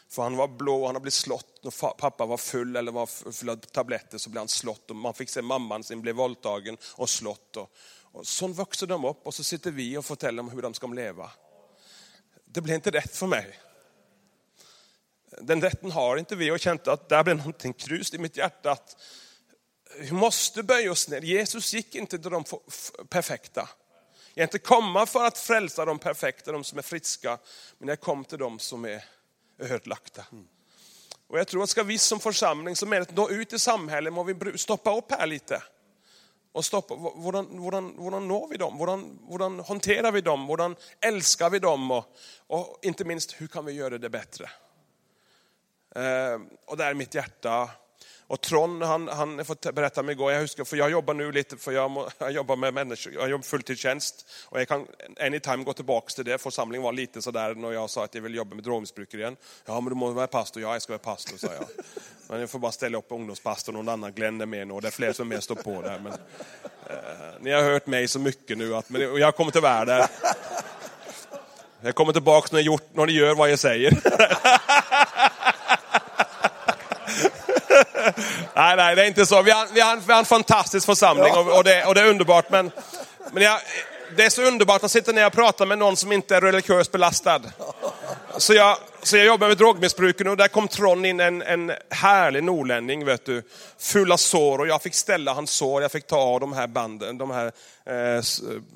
För 0.09 0.23
han 0.23 0.37
var 0.37 0.49
blå, 0.49 0.87
han 0.87 0.95
hade 0.95 1.01
blivit 1.01 1.15
slått. 1.15 1.67
och 1.67 1.99
pappa 1.99 2.27
var 2.27 2.37
full 2.37 2.77
eller 2.77 2.93
var 2.93 3.07
full 3.07 3.49
av 3.49 3.57
tabletter 3.57 4.19
så 4.19 4.31
blev 4.31 4.41
han 4.41 4.49
slått. 4.49 4.91
Och 4.91 4.97
man 4.97 5.15
fick 5.15 5.31
se 5.31 5.43
mamman 5.43 5.85
sin 5.85 6.01
bli 6.01 6.13
våldtagen 6.13 6.77
och 6.95 7.11
slått. 7.11 7.57
Och, 7.57 7.71
och 8.13 8.27
så 8.27 8.47
växer 8.47 8.87
de 8.87 9.05
upp 9.05 9.27
och 9.27 9.35
så 9.35 9.45
sitter 9.45 9.71
vi 9.71 9.97
och 9.97 10.05
berättar 10.05 10.39
om 10.39 10.51
hur 10.51 10.63
de 10.63 10.75
ska 10.75 10.87
leva. 10.87 11.31
Det 12.45 12.61
blev 12.61 12.75
inte 12.75 12.91
rätt 12.91 13.17
för 13.17 13.27
mig. 13.27 13.59
Den 15.41 15.63
rätten 15.63 15.91
har 15.91 16.17
inte 16.17 16.37
vi 16.37 16.51
och 16.51 16.61
känt 16.61 16.89
att 16.89 17.09
där 17.09 17.25
blev 17.25 17.37
någonting 17.37 17.73
krust 17.73 18.15
i 18.15 18.19
mitt 18.19 18.37
hjärta. 18.37 18.71
Att 18.71 18.97
vi 19.99 20.13
måste 20.13 20.63
böja 20.63 20.93
oss 20.93 21.09
ner. 21.09 21.21
Jesus 21.21 21.75
gick 21.75 21.95
inte 21.95 22.19
till 22.19 22.31
de 22.31 22.45
perfekta. 23.09 23.69
Jag 24.35 24.45
inte 24.45 24.59
komma 24.59 25.07
för 25.07 25.25
att 25.25 25.39
frälsa 25.39 25.85
de 25.85 25.99
perfekta, 25.99 26.53
de 26.53 26.65
som 26.65 26.79
är 26.79 26.83
friska, 26.83 27.39
men 27.79 27.89
jag 27.89 28.01
kom 28.01 28.25
till 28.25 28.39
de 28.39 28.59
som 28.59 28.85
är 28.85 29.05
ödelagda. 29.59 30.27
Och 31.27 31.39
jag 31.39 31.49
tror 31.49 31.63
att 31.63 31.71
ska 31.71 31.83
vi 31.83 31.99
som 31.99 32.21
församling, 32.21 32.77
som 32.77 32.93
är 32.93 33.01
att 33.01 33.17
nå 33.17 33.31
ut 33.31 33.53
i 33.53 33.59
samhället, 33.59 34.13
må 34.13 34.23
vi 34.23 34.59
stoppa 34.59 34.97
upp 34.97 35.13
här 35.13 35.27
lite. 35.27 35.63
Och 36.53 36.65
stoppa, 36.65 36.95
hvordan, 36.95 37.59
hvordan, 37.59 37.95
hvordan 37.99 38.29
når 38.29 38.49
vi 38.49 38.57
dem? 38.57 38.77
Hvordan, 38.77 39.19
hvordan 39.29 39.61
hanterar 39.61 40.13
vi 40.13 40.21
dem? 40.21 40.47
Hvordan 40.47 40.77
älskar 41.01 41.51
vi 41.51 41.59
dem? 41.59 41.91
Och, 41.91 42.05
och 42.47 42.79
inte 42.83 43.05
minst, 43.05 43.33
hur 43.33 43.47
kan 43.47 43.65
vi 43.65 43.73
göra 43.73 43.99
det 43.99 44.11
bättre? 44.11 44.51
Eh, 45.95 46.41
och 46.67 46.77
där 46.77 46.91
är 46.91 46.95
mitt 46.95 47.15
hjärta 47.15 47.71
och 48.29 48.41
Trond, 48.41 48.83
han, 48.83 49.09
han 49.09 49.45
får 49.45 49.73
berätta 49.73 50.03
mig 50.03 50.13
igår, 50.13 50.33
jag 50.33 50.41
huskar, 50.41 50.65
för 50.65 50.77
jag 50.77 50.91
jobbar 50.91 51.15
nu 51.15 51.33
lite, 51.33 51.57
för 51.57 51.73
jag, 51.73 52.11
jag 52.19 52.33
jobbar 52.33 52.57
med 52.57 52.75
människor, 52.75 53.13
jag 53.13 53.31
jobbar 53.31 53.43
fulltidstjänst. 53.43 54.27
Och 54.45 54.61
jag 54.61 54.69
kan 54.69 54.87
anytime 55.21 55.65
gå 55.65 55.73
tillbaka 55.73 56.09
till 56.09 56.25
det, 56.25 56.39
församlingen 56.39 56.83
var 56.83 56.93
lite 56.93 57.23
sådär 57.23 57.55
när 57.55 57.73
jag 57.73 57.91
sa 57.91 58.05
att 58.05 58.15
jag 58.15 58.23
vill 58.23 58.35
jobba 58.35 58.55
med 58.55 58.65
drogmissbrukare 58.65 59.21
igen. 59.21 59.37
Ja 59.67 59.81
men 59.81 59.89
du 59.89 59.95
måste 59.95 60.17
vara 60.17 60.27
pastor, 60.27 60.63
ja 60.63 60.73
jag 60.73 60.83
ska 60.83 60.93
vara 60.93 60.99
pastor, 60.99 61.37
sa 61.37 61.47
jag. 61.47 61.65
Men 62.29 62.41
jag 62.41 62.51
får 62.51 62.59
bara 62.59 62.73
ställa 62.73 62.99
upp 62.99 63.07
ungdomspastor, 63.09 63.73
någon 63.73 63.89
annan, 63.89 64.13
Glenn 64.13 64.41
är 64.41 64.47
med 64.47 64.69
nu, 64.69 64.75
och 64.75 64.83
det 64.83 64.89
är 64.89 64.93
fler 64.93 65.13
som 65.13 65.33
är 65.33 65.35
med 65.35 65.43
står 65.43 65.55
på 65.55 65.83
där. 65.83 65.99
Men, 65.99 66.13
eh, 66.91 67.41
ni 67.41 67.51
har 67.51 67.63
hört 67.63 67.87
mig 67.87 68.09
så 68.09 68.19
mycket 68.19 68.59
nu, 68.59 68.75
att, 68.75 68.91
men, 68.91 69.11
och 69.11 69.19
jag 69.19 69.37
kommer 69.37 69.51
till 69.51 69.61
världen. 69.61 70.09
Jag 71.81 71.95
kommer 71.95 72.13
tillbaka 72.13 72.49
när, 72.53 72.61
gjort, 72.61 72.89
när 72.93 73.07
ni 73.07 73.13
gör 73.13 73.35
vad 73.35 73.51
jag 73.51 73.59
säger. 73.59 73.93
Nej, 78.59 78.77
nej, 78.77 78.97
det 78.97 79.03
är 79.03 79.07
inte 79.07 79.27
så. 79.27 79.43
Vi 79.43 79.51
har, 79.51 79.67
vi 79.73 79.81
har, 79.81 79.97
vi 79.97 80.13
har 80.13 80.19
en 80.19 80.25
fantastisk 80.25 80.87
församling 80.87 81.33
och, 81.33 81.57
och, 81.57 81.65
det, 81.65 81.85
och 81.85 81.95
det 81.95 82.01
är 82.01 82.07
underbart. 82.07 82.51
Men, 82.51 82.71
men 83.33 83.43
jag, 83.43 83.61
det 84.17 84.25
är 84.25 84.31
så 84.31 84.43
underbart 84.43 84.85
att 84.85 84.91
sitta 84.91 85.13
ner 85.13 85.27
och 85.27 85.33
prata 85.33 85.67
med 85.67 85.79
någon 85.79 85.97
som 85.97 86.13
inte 86.13 86.37
är 86.37 86.41
religiöst 86.41 86.93
belastad. 86.93 87.43
Så 88.39 88.55
jag, 88.55 88.79
så 89.03 89.17
jag 89.17 89.27
jobbar 89.27 89.49
med 89.49 89.57
drogmissbruken 89.57 90.29
och 90.29 90.37
där 90.37 90.49
kom 90.49 90.69
Tron 90.69 91.05
in, 91.05 91.21
en, 91.21 91.43
en 91.43 91.73
härlig 91.91 92.45
norrlänning, 92.45 93.05
vet 93.05 93.25
du. 93.25 93.43
Full 93.79 94.13
av 94.13 94.17
sår 94.17 94.59
och 94.59 94.67
jag 94.67 94.83
fick 94.83 94.95
ställa 94.95 95.33
hans 95.33 95.51
sår, 95.51 95.83
jag 95.83 95.93
fick 95.93 96.07
ta 96.07 96.17
av 96.17 96.41
de 96.41 96.53
här 96.53 96.67
banden, 96.67 97.19
de 97.19 97.31
här 97.31 97.53
eh, 97.85 98.23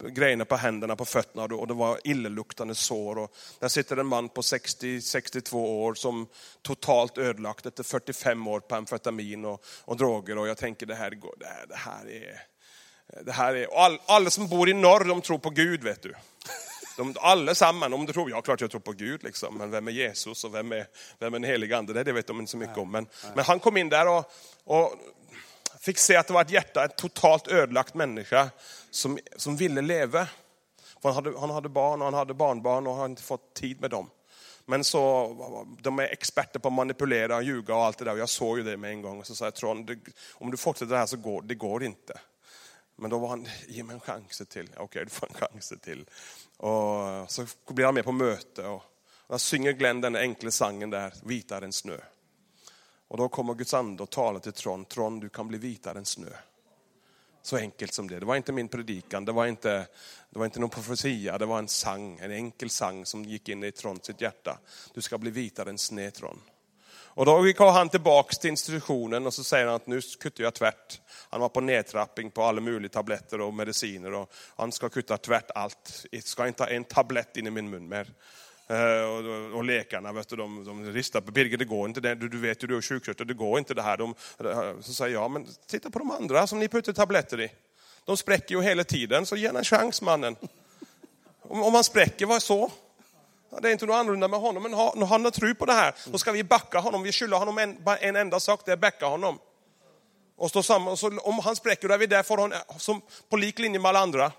grejerna 0.08 0.44
på 0.44 0.56
händerna, 0.56 0.96
på 0.96 1.04
fötterna 1.04 1.44
och 1.44 1.66
det 1.66 1.74
var 1.74 1.98
illeluktande 2.04 2.74
sår. 2.74 3.18
Och 3.18 3.34
där 3.58 3.68
sitter 3.68 3.96
en 3.96 4.06
man 4.06 4.28
på 4.28 4.40
60-62 4.40 5.54
år 5.54 5.94
som 5.94 6.26
totalt 6.62 7.18
ödelagt 7.18 7.66
efter 7.66 7.82
45 7.82 8.46
år 8.46 8.60
på 8.60 8.74
amfetamin 8.74 9.44
och, 9.44 9.64
och 9.84 9.96
droger 9.96 10.38
och 10.38 10.48
jag 10.48 10.56
tänker 10.56 10.86
det 10.86 10.94
här, 10.94 11.10
det 11.10 11.46
här, 11.46 11.66
det 11.68 11.76
här 11.76 12.10
är 12.10 12.51
det 13.20 13.32
här 13.32 13.54
är, 13.54 13.84
all, 13.84 14.00
alla 14.06 14.30
som 14.30 14.48
bor 14.48 14.68
i 14.68 14.74
norr, 14.74 15.04
de 15.04 15.20
tror 15.20 15.38
på 15.38 15.50
Gud, 15.50 15.84
vet 15.84 16.02
du. 16.02 16.14
De, 16.96 17.14
allesammans, 17.20 17.94
om 17.94 18.06
du 18.06 18.12
tror, 18.12 18.30
ja 18.30 18.42
klart 18.42 18.60
jag 18.60 18.70
tror 18.70 18.80
på 18.80 18.92
Gud, 18.92 19.22
liksom, 19.22 19.58
men 19.58 19.70
vem 19.70 19.88
är 19.88 19.92
Jesus 19.92 20.44
och 20.44 20.54
vem 20.54 20.72
är, 20.72 20.86
vem 21.18 21.34
är 21.34 21.38
den 21.38 21.50
helige 21.50 21.78
ande? 21.78 21.92
Det, 21.92 22.04
det 22.04 22.12
vet 22.12 22.26
de 22.26 22.40
inte 22.40 22.50
så 22.50 22.56
mycket 22.56 22.78
om. 22.78 22.90
Men, 22.90 23.06
men 23.34 23.44
han 23.44 23.60
kom 23.60 23.76
in 23.76 23.88
där 23.88 24.08
och, 24.08 24.32
och 24.64 24.92
fick 25.80 25.98
se 25.98 26.16
att 26.16 26.26
det 26.26 26.32
var 26.32 26.42
ett 26.42 26.50
hjärta, 26.50 26.84
en 26.84 26.90
totalt 26.96 27.48
ödelagt 27.48 27.94
människa 27.94 28.50
som, 28.90 29.18
som 29.36 29.56
ville 29.56 29.80
leva. 29.80 30.28
För 31.02 31.08
han, 31.08 31.14
hade, 31.24 31.40
han 31.40 31.50
hade 31.50 31.68
barn 31.68 32.00
och 32.00 32.04
han 32.04 32.14
hade 32.14 32.34
barnbarn 32.34 32.86
och 32.86 32.92
han 32.92 33.00
hade 33.00 33.10
inte 33.10 33.22
fått 33.22 33.54
tid 33.54 33.80
med 33.80 33.90
dem. 33.90 34.10
Men 34.66 34.84
så, 34.84 35.66
de 35.80 35.98
är 35.98 36.02
experter 36.02 36.58
på 36.58 36.68
att 36.68 36.74
manipulera, 36.74 37.42
ljuga 37.42 37.74
och 37.74 37.84
allt 37.84 37.98
det 37.98 38.04
där. 38.04 38.12
Och 38.12 38.18
jag 38.18 38.28
såg 38.28 38.58
ju 38.58 38.64
det 38.64 38.76
med 38.76 38.90
en 38.90 39.02
gång. 39.02 39.20
Och 39.20 39.26
så 39.26 39.34
sa 39.34 39.44
jag, 39.44 39.54
Tron, 39.54 40.00
om 40.32 40.50
du 40.50 40.56
fortsätter 40.56 40.92
det 40.92 40.98
här 40.98 41.06
så 41.06 41.16
går 41.16 41.42
det 41.42 41.54
går 41.54 41.84
inte. 41.84 42.20
Men 43.02 43.10
då 43.10 43.18
var 43.18 43.28
han, 43.28 43.48
ge 43.68 43.82
mig 43.82 43.94
en 43.94 44.00
chans 44.00 44.42
till. 44.48 44.68
Okej, 44.72 44.84
okay, 44.84 45.04
du 45.04 45.10
får 45.10 45.28
en 45.28 45.34
chans 45.34 45.72
till. 45.82 46.06
Och 46.56 47.30
så 47.30 47.46
blir 47.68 47.84
han 47.84 47.94
med 47.94 48.04
på 48.04 48.12
möte 48.12 48.66
och 48.66 48.82
då 49.28 49.38
synger 49.38 49.72
Glenn 49.72 50.00
den 50.00 50.16
enkla 50.16 50.50
sangen 50.50 50.90
där, 50.90 51.14
vitare 51.22 51.64
än 51.64 51.72
snö. 51.72 51.98
Och 53.08 53.16
då 53.16 53.28
kommer 53.28 53.54
Guds 53.54 53.74
ande 53.74 54.02
och 54.02 54.10
talar 54.10 54.40
till 54.40 54.52
Trond, 54.52 54.88
Trond 54.88 55.20
du 55.20 55.28
kan 55.28 55.48
bli 55.48 55.58
vitare 55.58 55.98
än 55.98 56.04
snö. 56.04 56.30
Så 57.42 57.56
enkelt 57.56 57.94
som 57.94 58.08
det. 58.08 58.20
Det 58.20 58.26
var 58.26 58.36
inte 58.36 58.52
min 58.52 58.68
predikan, 58.68 59.24
det 59.24 59.32
var 59.32 59.46
inte, 59.46 59.86
det 60.30 60.38
var 60.38 60.44
inte 60.44 60.60
någon 60.60 60.70
profetia, 60.70 61.38
det 61.38 61.46
var 61.46 61.58
en 61.58 61.68
sang, 61.68 62.18
en 62.18 62.30
enkel 62.30 62.70
sang 62.70 63.06
som 63.06 63.24
gick 63.24 63.48
in 63.48 63.64
i 63.64 63.72
Trond 63.72 64.04
sitt 64.04 64.20
hjärta. 64.20 64.58
Du 64.94 65.02
ska 65.02 65.18
bli 65.18 65.30
vitare 65.30 65.70
än 65.70 65.78
snö 65.78 66.10
Trond. 66.10 66.40
Och 67.14 67.26
då 67.26 67.46
gick 67.46 67.58
han 67.58 67.88
tillbaks 67.88 68.38
till 68.38 68.50
institutionen 68.50 69.26
och 69.26 69.34
så 69.34 69.44
säger 69.44 69.66
han 69.66 69.74
att 69.74 69.86
nu 69.86 70.00
kuttar 70.20 70.44
jag 70.44 70.54
tvärt. 70.54 71.00
Han 71.30 71.40
var 71.40 71.48
på 71.48 71.60
nedtrappning 71.60 72.30
på 72.30 72.42
alla 72.42 72.60
möjliga 72.60 72.88
tabletter 72.88 73.40
och 73.40 73.54
mediciner 73.54 74.14
och 74.14 74.32
han 74.56 74.72
ska 74.72 74.88
kutta 74.88 75.16
tvärt 75.16 75.50
allt. 75.54 76.06
Jag 76.10 76.22
ska 76.22 76.46
inte 76.46 76.62
ha 76.62 76.70
en 76.70 76.84
tablett 76.84 77.36
in 77.36 77.46
i 77.46 77.50
min 77.50 77.70
mun 77.70 77.88
mer. 77.88 78.08
Eh, 78.66 79.04
och, 79.04 79.56
och, 79.56 79.64
läkarna, 79.64 80.12
vet 80.12 80.28
du, 80.28 80.36
de, 80.36 80.64
de 80.64 80.92
ristar 80.92 81.20
på 81.20 81.32
Birger, 81.32 81.56
det 81.56 81.64
går 81.64 81.88
inte, 81.88 82.00
det, 82.00 82.14
du, 82.14 82.28
du 82.28 82.38
vet 82.38 82.62
ju 82.62 82.66
du 82.66 82.76
är 82.76 82.80
sjuksköterska, 82.80 83.24
det 83.24 83.34
går 83.34 83.58
inte 83.58 83.74
det 83.74 83.82
här. 83.82 83.96
De, 83.96 84.14
eh, 84.44 84.80
så 84.80 84.92
säger 84.92 85.14
jag, 85.14 85.30
men 85.30 85.46
titta 85.66 85.90
på 85.90 85.98
de 85.98 86.10
andra 86.10 86.46
som 86.46 86.58
ni 86.58 86.68
puttar 86.68 86.92
tabletter 86.92 87.40
i. 87.40 87.52
De 88.04 88.16
spräcker 88.16 88.54
ju 88.54 88.62
hela 88.62 88.84
tiden, 88.84 89.26
så 89.26 89.36
ge 89.36 89.46
en 89.46 89.64
chans 89.64 90.02
mannen. 90.02 90.36
Om, 91.42 91.62
om 91.62 91.72
man 91.72 91.84
spräcker, 91.84 92.26
vad 92.26 92.36
är 92.36 92.40
så? 92.40 92.70
Det 93.60 93.68
är 93.68 93.72
inte 93.72 93.86
något 93.86 93.94
annorlunda 93.94 94.28
med 94.28 94.40
honom, 94.40 94.62
men 94.62 94.72
har, 94.72 95.06
han 95.06 95.24
har 95.24 95.30
tro 95.30 95.54
på 95.54 95.66
det 95.66 95.72
här, 95.72 95.94
då 96.04 96.18
ska 96.18 96.32
vi 96.32 96.44
backa 96.44 96.78
honom. 96.78 97.02
Vi 97.02 97.12
skyller 97.12 97.36
honom 97.36 97.58
en, 97.58 97.78
en 98.00 98.16
enda 98.16 98.40
sak, 98.40 98.60
det 98.64 98.72
är 98.72 98.76
backa 98.76 99.06
honom. 99.06 99.38
Och 100.36 100.50
stå 100.50 100.62
samman, 100.62 100.96
så, 100.96 101.18
om 101.18 101.38
han 101.38 101.56
spräcker, 101.56 101.88
då 101.88 101.94
är 101.94 101.98
vi 101.98 102.06
där 102.06 102.22
för 102.22 102.36
honom, 102.36 102.52
eh, 102.52 102.76
som, 102.76 103.00
på 103.28 103.36
lik 103.36 103.58
linje 103.58 103.80
med 103.80 103.88
alla 103.88 103.98
andra. 103.98 104.32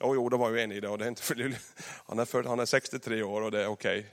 Jo, 0.00 0.14
jo, 0.14 0.28
det 0.28 0.36
var 0.36 0.50
ju 0.50 0.60
en 0.60 0.72
i 0.72 0.80
det, 0.80 0.88
och 0.88 0.98
det 0.98 1.04
är 1.04 1.08
inte 1.08 1.22
för, 1.22 1.54
han, 2.06 2.18
är 2.18 2.24
för, 2.24 2.44
han 2.44 2.60
är 2.60 2.66
63 2.66 3.22
år 3.22 3.42
och 3.42 3.50
det 3.50 3.62
är 3.62 3.66
okej. 3.66 3.98
Okay. 3.98 4.10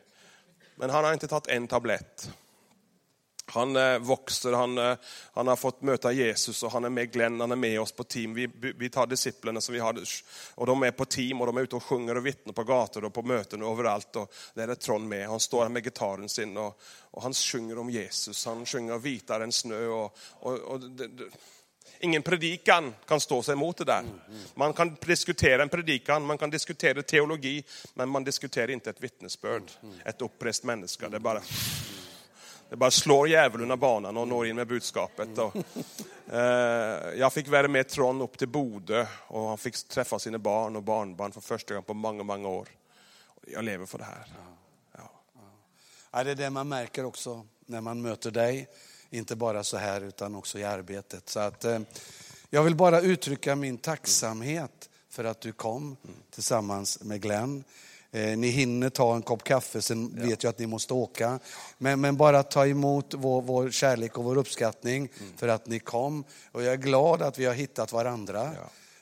Men 0.75 0.89
han 0.89 1.03
har 1.03 1.13
inte 1.13 1.27
tagit 1.27 1.47
en 1.47 1.67
tablett. 1.67 2.31
Han 3.51 3.75
eh, 3.75 3.99
växer, 3.99 4.53
han, 4.53 4.77
eh, 4.77 4.97
han 5.33 5.47
har 5.47 5.55
fått 5.55 5.81
möta 5.81 6.11
Jesus 6.11 6.63
och 6.63 6.71
han 6.71 6.85
är 6.85 6.89
med 6.89 7.11
Glenn, 7.11 7.39
han 7.39 7.51
är 7.51 7.55
med 7.55 7.81
oss 7.81 7.91
på 7.91 8.03
team. 8.03 8.33
Vi, 8.33 8.49
vi 8.77 8.89
tar 8.89 9.07
disciplerna 9.07 9.61
som 9.61 9.73
vi 9.73 9.79
har, 9.79 9.99
och 10.55 10.65
de 10.65 10.83
är 10.83 10.91
på 10.91 11.05
team 11.05 11.41
och 11.41 11.47
de 11.47 11.57
är 11.57 11.61
ute 11.61 11.75
och 11.75 11.83
sjunger 11.83 12.17
och 12.17 12.25
vittnar 12.25 12.53
på 12.53 12.63
gator 12.63 13.03
och 13.03 13.13
på 13.13 13.21
möten 13.21 13.63
och 13.63 13.71
överallt. 13.71 14.15
Och 14.15 14.33
där 14.53 14.67
är 14.67 14.75
Trond 14.75 15.07
med, 15.09 15.27
han 15.27 15.39
står 15.39 15.61
här 15.61 15.69
med 15.69 15.83
gitarren 15.83 16.29
sin 16.29 16.57
och, 16.57 16.79
och 17.11 17.23
han 17.23 17.33
sjunger 17.33 17.77
om 17.77 17.89
Jesus. 17.89 18.45
Han 18.45 18.65
sjunger 18.65 18.97
vitare 18.97 19.43
än 19.43 19.51
snö. 19.51 19.85
Och, 19.85 20.17
och, 20.39 20.53
och 20.53 20.79
det, 20.79 21.07
det, 21.07 21.23
ingen 21.99 22.21
predikan 22.21 22.95
kan 23.07 23.19
stå 23.19 23.43
sig 23.43 23.53
emot 23.53 23.77
det 23.77 23.85
där. 23.85 24.03
Man 24.53 24.73
kan 24.73 24.97
diskutera 25.05 25.61
en 25.61 25.69
predikan, 25.69 26.25
man 26.25 26.37
kan 26.37 26.49
diskutera 26.49 27.01
teologi, 27.01 27.63
men 27.93 28.09
man 28.09 28.23
diskuterar 28.23 28.69
inte 28.69 28.89
ett 28.89 29.03
vittnesbörd, 29.03 29.63
ett 30.05 30.21
upprest 30.21 30.63
människa. 30.63 31.09
Det 31.09 31.17
är 31.17 31.19
bara 31.19 31.41
det 32.69 32.75
bara 32.75 32.91
slår 32.91 33.27
djävulen 33.27 33.71
av 33.71 33.77
banan 33.77 34.17
och 34.17 34.27
når 34.27 34.47
in 34.47 34.55
med 34.55 34.67
budskapet. 34.67 35.37
Och, 35.37 35.55
eh, 36.33 36.39
jag 37.19 37.33
fick 37.33 37.47
vara 37.47 37.67
med 37.67 37.87
Tron 37.87 38.21
upp 38.21 38.37
till 38.37 38.47
Bode 38.47 39.07
och 39.27 39.47
han 39.47 39.57
fick 39.57 39.87
träffa 39.87 40.19
sina 40.19 40.37
barn 40.37 40.75
och 40.75 40.83
barnbarn 40.83 41.31
för 41.31 41.41
första 41.41 41.73
gången 41.73 41.83
på 41.83 41.93
många, 41.93 42.23
många 42.23 42.47
år. 42.47 42.67
Jag 43.47 43.63
lever 43.63 43.85
för 43.85 43.97
det 43.97 44.03
här. 44.03 44.33
Ja. 44.97 45.11
Ja. 46.11 46.23
det 46.23 46.31
är 46.31 46.35
det 46.35 46.49
man 46.49 46.69
märker 46.69 47.05
också 47.05 47.45
när 47.65 47.81
man 47.81 48.01
möter 48.01 48.31
dig. 48.31 48.67
Inte 49.09 49.35
bara 49.35 49.63
så 49.63 49.77
här 49.77 50.01
utan 50.01 50.35
också 50.35 50.59
i 50.59 50.63
arbetet. 50.63 51.29
Så 51.29 51.39
att, 51.39 51.65
eh, 51.65 51.79
jag 52.49 52.63
vill 52.63 52.75
bara 52.75 53.01
uttrycka 53.01 53.55
min 53.55 53.77
tacksamhet 53.77 54.89
för 55.09 55.23
att 55.23 55.41
du 55.41 55.51
kom 55.51 55.97
tillsammans 56.31 57.03
med 57.03 57.21
Glenn. 57.21 57.63
Eh, 58.11 58.37
ni 58.37 58.47
hinner 58.47 58.89
ta 58.89 59.15
en 59.15 59.21
kopp 59.21 59.43
kaffe, 59.43 59.81
sen 59.81 60.15
vet 60.15 60.43
jag 60.43 60.49
att 60.49 60.59
ni 60.59 60.67
måste 60.67 60.93
åka. 60.93 61.39
Men, 61.77 62.01
men 62.01 62.17
bara 62.17 62.43
ta 62.43 62.67
emot 62.67 63.13
vår, 63.17 63.41
vår 63.41 63.71
kärlek 63.71 64.17
och 64.17 64.23
vår 64.23 64.37
uppskattning 64.37 65.09
för 65.37 65.47
att 65.47 65.67
ni 65.67 65.79
kom. 65.79 66.23
Och 66.51 66.63
jag 66.63 66.73
är 66.73 66.77
glad 66.77 67.21
att 67.21 67.39
vi 67.39 67.45
har 67.45 67.53
hittat 67.53 67.91
varandra. 67.91 68.51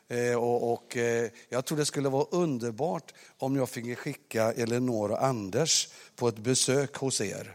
Eh, 0.07 0.35
och, 0.35 0.73
och 0.73 0.97
eh, 0.97 1.29
jag 1.49 1.65
tror 1.65 1.77
det 1.77 1.85
skulle 1.85 2.09
vara 2.09 2.25
underbart 2.31 3.13
om 3.37 3.55
jag 3.55 3.69
finge 3.69 3.95
skicka 3.95 4.51
Elinor 4.51 5.11
och 5.11 5.23
Anders 5.23 5.89
på 6.15 6.27
ett 6.27 6.37
besök 6.37 6.95
hos 6.95 7.21
er. 7.21 7.53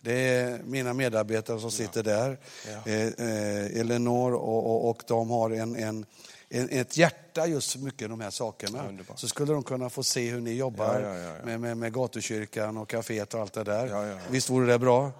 Det 0.00 0.28
är 0.28 0.62
mina 0.64 0.94
medarbetare 0.94 1.60
som 1.60 1.70
sitter 1.70 2.02
där. 2.02 2.38
Eh, 2.84 3.06
eh, 3.06 3.80
Elinor 3.80 4.34
och, 4.34 4.66
och, 4.66 4.90
och 4.90 5.02
de 5.06 5.30
har 5.30 5.50
en, 5.50 5.76
en, 5.76 6.06
ett 6.50 6.96
hjärta 6.96 7.46
just 7.46 7.72
för 7.72 7.78
mycket 7.78 8.08
de 8.08 8.20
här 8.20 8.30
sakerna. 8.30 8.88
underbart. 8.88 9.18
Så 9.18 9.28
skulle 9.28 9.52
de 9.52 9.62
kunna 9.62 9.90
få 9.90 10.02
se 10.02 10.30
hur 10.30 10.40
ni 10.40 10.52
jobbar 10.52 11.00
Ja, 11.00 11.08
ja, 11.08 11.16
ja, 11.16 11.36
ja. 11.38 11.44
Med, 11.44 11.60
med, 11.60 11.76
med 11.76 11.92
gatukyrkan 11.92 12.76
och 12.76 12.90
kaféet 12.90 13.34
och 13.34 13.40
allt 13.40 13.52
det 13.52 13.64
där. 13.64 13.86
Ja, 13.86 14.02
ja, 14.06 14.08
ja. 14.08 14.18
Visst 14.30 14.50
vore 14.50 14.66
det 14.66 14.78
bra? 14.78 15.12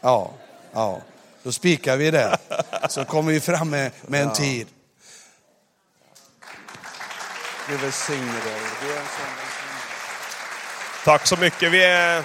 Ja, 0.00 0.30
ja. 0.72 1.00
Då 1.42 1.52
spikar 1.52 1.96
vi 1.96 2.10
det. 2.10 2.38
Så 2.88 3.04
kommer 3.04 3.32
vi 3.32 3.40
fram 3.40 3.70
med, 3.70 3.92
med 4.06 4.22
en 4.22 4.32
tid. 4.32 4.66
Gud 7.68 7.80
välsigne 7.80 8.32
dig. 8.32 8.60
Tack 11.04 11.26
så 11.26 11.36
mycket. 11.36 11.72
Vi 11.72 11.84
är, 11.84 12.24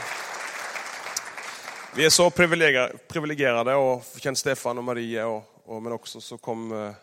vi 1.96 2.06
är 2.06 2.10
så 2.10 2.30
privilegier- 2.30 2.98
privilegierade 3.08 3.76
och 3.76 4.04
känner 4.18 4.36
Stefan 4.36 4.78
och 4.78 4.84
Maria, 4.84 5.28
och, 5.28 5.44
och, 5.66 5.84
men 5.84 5.92
också 5.94 6.22
så 6.22 6.38
kom 6.38 6.94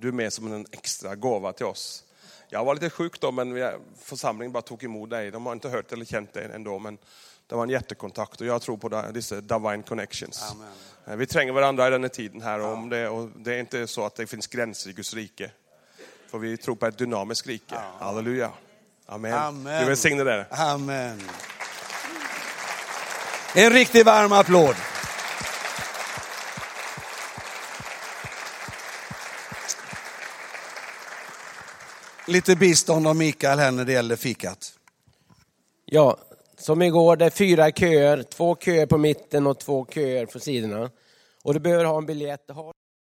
du 0.00 0.12
med 0.12 0.32
som 0.32 0.52
en 0.52 0.66
extra 0.70 1.14
gåva 1.14 1.52
till 1.52 1.66
oss. 1.66 2.04
Jag 2.48 2.64
var 2.64 2.74
lite 2.74 2.90
sjuk 2.90 3.20
då, 3.20 3.32
men 3.32 3.72
församlingen 4.02 4.52
bara 4.52 4.62
tog 4.62 4.84
emot 4.84 5.10
dig. 5.10 5.30
De 5.30 5.46
har 5.46 5.52
inte 5.52 5.68
hört 5.68 5.92
eller 5.92 6.04
känt 6.04 6.32
dig 6.32 6.50
ändå, 6.54 6.78
men 6.78 6.98
det 7.46 7.54
var 7.54 7.62
en 7.62 7.70
jättekontakt 7.70 8.40
och 8.40 8.46
jag 8.46 8.62
tror 8.62 8.76
på 8.76 8.88
det- 8.88 9.10
dessa 9.14 9.40
divine 9.40 9.82
connections. 9.82 10.42
Amen. 10.52 10.68
Eh, 11.06 11.16
Vi 11.16 11.26
tränger 11.26 11.52
varandra 11.52 11.86
i 11.88 11.90
den 11.90 12.02
här 12.02 12.08
tiden 12.08 12.42
här 12.42 12.60
och, 12.60 12.72
om 12.72 12.88
det, 12.88 13.08
och 13.08 13.28
det 13.36 13.54
är 13.54 13.58
inte 13.60 13.86
så 13.86 14.04
att 14.06 14.14
det 14.14 14.26
finns 14.26 14.46
gränser 14.46 14.90
i 14.90 14.92
Guds 14.92 15.14
rike. 15.14 15.50
För 16.30 16.38
vi 16.38 16.56
tror 16.56 16.74
på 16.76 16.86
ett 16.86 16.98
dynamiskt 16.98 17.46
rike. 17.46 17.74
Halleluja. 17.98 18.50
Amen. 19.06 19.34
Amen. 19.34 19.80
Du 19.82 19.86
välsigne 19.88 20.24
dig. 20.24 20.44
Amen. 20.50 21.22
En 23.54 23.70
riktigt 23.72 24.06
varm 24.06 24.32
applåd. 24.32 24.76
Lite 32.30 32.56
bistånd 32.56 33.06
av 33.06 33.16
Mikael 33.16 33.58
här 33.58 33.70
när 33.70 33.84
det 33.84 33.92
gäller 33.92 34.16
fikat. 34.16 34.72
Ja, 35.84 36.18
som 36.58 36.82
igår, 36.82 37.16
det 37.16 37.24
är 37.24 37.30
fyra 37.30 37.70
köer, 37.70 38.22
två 38.22 38.56
köer 38.56 38.86
på 38.86 38.98
mitten 38.98 39.46
och 39.46 39.58
två 39.58 39.86
köer 39.86 40.26
på 40.26 40.40
sidorna. 40.40 40.90
Och 41.42 41.54
du 41.54 41.60
behöver 41.60 41.84
ha 41.84 41.98
en 41.98 42.06
biljett. 42.06 42.50